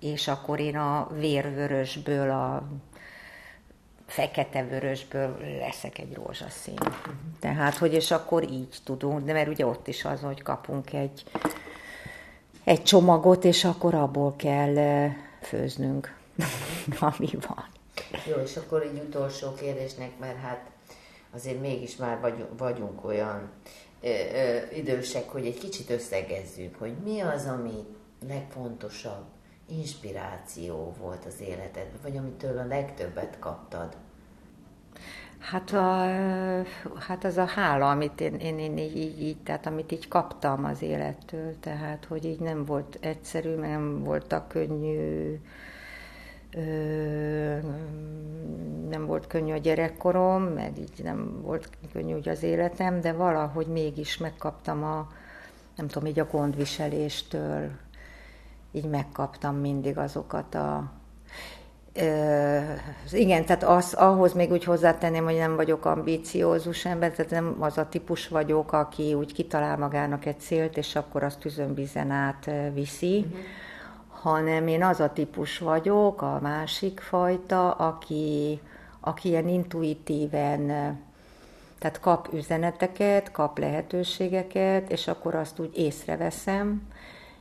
[0.00, 2.68] és akkor én a vérvörösből, a
[4.06, 6.78] fekete-vörösből leszek egy rózsaszín.
[7.40, 11.24] Tehát, hogy és akkor így tudunk, de mert ugye ott is az, hogy kapunk egy,
[12.64, 15.08] egy csomagot, és akkor abból kell
[15.40, 16.14] főznünk,
[17.00, 17.80] ami van.
[18.26, 20.70] Jó, és akkor egy utolsó kérdésnek, mert hát
[21.34, 23.50] azért mégis már vagyunk, vagyunk olyan
[24.00, 27.84] ö, ö, idősek, hogy egy kicsit összegezzük, hogy mi az, ami
[28.26, 29.24] legfontosabb
[29.68, 33.96] inspiráció volt az életedben, vagy amitől a legtöbbet kaptad?
[35.38, 36.06] Hát, a,
[36.98, 40.82] hát az a hála, amit én, én, én így, így, tehát amit így kaptam az
[40.82, 45.40] élettől, tehát hogy így nem volt egyszerű, nem voltak könnyű,
[48.88, 53.66] nem volt könnyű a gyerekkorom, meg így nem volt könnyű ugye az életem, de valahogy
[53.66, 55.08] mégis megkaptam a,
[55.76, 57.70] nem tudom, így a gondviseléstől,
[58.72, 60.92] így megkaptam mindig azokat a
[63.10, 67.78] igen, tehát az, ahhoz még úgy hozzátenném, hogy nem vagyok ambíciózus ember, tehát nem az
[67.78, 73.18] a típus vagyok, aki úgy kitalál magának egy célt, és akkor azt tüzönbizen át viszi,
[73.18, 73.40] uh-huh.
[74.22, 78.60] Hanem én az a típus vagyok, a másik fajta, aki,
[79.00, 80.66] aki ilyen intuitíven,
[81.78, 86.82] tehát kap üzeneteket, kap lehetőségeket, és akkor azt úgy észreveszem,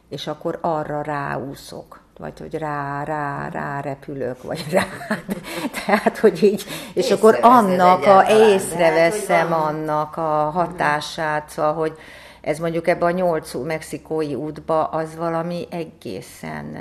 [0.10, 4.86] és akkor arra ráúszok vagy hogy rá, rá, rá repülök, vagy rá.
[5.86, 6.64] Tehát, hogy így,
[6.94, 11.98] és akkor annak a, észreveszem hát, annak a hatását, szóval, hogy
[12.42, 16.78] ez mondjuk ebbe a nyolc mexikói útba, az valami egészen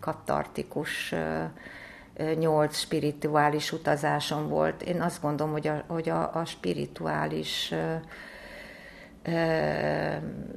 [0.00, 1.14] katartikus
[2.38, 4.82] nyolc spirituális utazásom volt.
[4.82, 7.74] Én azt gondolom, hogy a, hogy a, a spirituális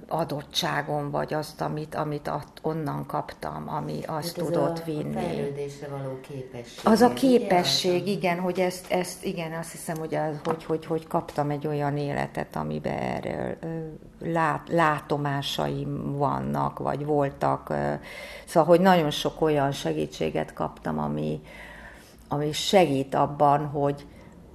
[0.07, 5.15] adottságom, vagy azt, amit, amit onnan kaptam, ami azt hát tudott a, vinni.
[5.15, 6.79] A fejlődésre való képesség.
[6.83, 8.11] Az a képesség, ugye?
[8.11, 11.97] igen, hogy ezt, ezt, igen, azt hiszem, hogy, az, hogy, hogy, hogy kaptam egy olyan
[11.97, 13.55] életet, amiben erről
[14.19, 17.73] lát, látomásaim vannak, vagy voltak.
[18.45, 21.41] Szóval, hogy nagyon sok olyan segítséget kaptam, ami,
[22.27, 24.05] ami segít abban, hogy,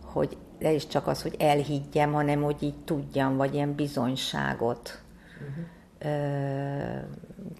[0.04, 5.02] hogy ne is csak az, hogy elhiggyem, hanem hogy így tudjam, vagy ilyen bizonyságot
[5.40, 6.14] uh-huh.
[6.14, 6.98] ö,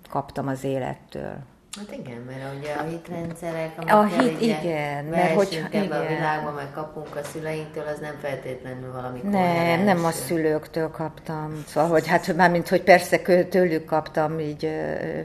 [0.09, 1.37] kaptam az élettől.
[1.79, 6.01] Hát igen, mert ugye a hitrendszerek, a hit, igen, mert hogy ebbe igen.
[6.01, 11.65] a világba, meg kapunk a szüleinktől, az nem feltétlenül valami Nem, nem a szülőktől kaptam.
[11.67, 14.69] Szóval, hogy hát mármint, hogy persze tőlük kaptam, így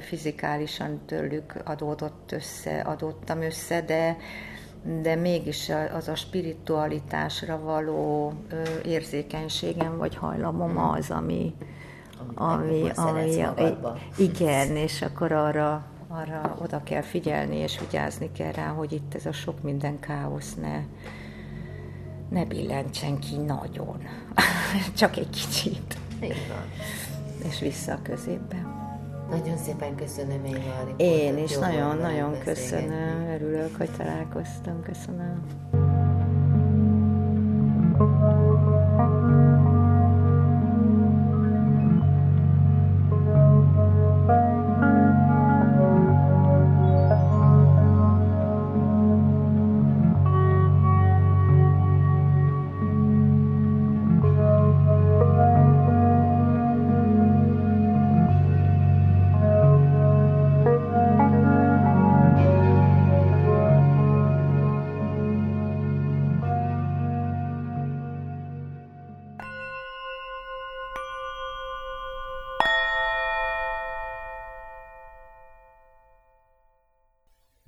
[0.01, 4.17] fizikálisan tőlük adódott össze, adottam össze, de
[5.01, 8.33] de mégis az a spiritualitásra való
[8.85, 10.89] érzékenységem vagy hajlamom hmm.
[10.89, 11.53] az, ami,
[12.33, 13.75] ami, ami, ami
[14.17, 19.25] igen, és akkor arra, arra oda kell figyelni, és vigyázni kell rá, hogy itt ez
[19.25, 20.79] a sok minden káosz ne,
[22.29, 23.97] ne billentsen ki nagyon.
[24.97, 25.97] Csak egy kicsit.
[26.19, 26.37] Igen.
[27.43, 28.74] És vissza a középbe.
[29.29, 30.93] Nagyon szépen köszönöm, Éva.
[30.97, 33.27] Én is nagyon-nagyon köszönöm.
[33.33, 34.81] Örülök, hogy találkoztam.
[34.83, 35.84] Köszönöm.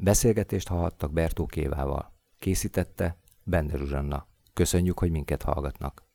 [0.08, 2.14] Beszélgetést hallhattak Bertó Kévával.
[2.40, 4.28] Készítette Bender Zsuzsanna.
[4.54, 6.07] Köszönjük, hogy minket hallgatnak.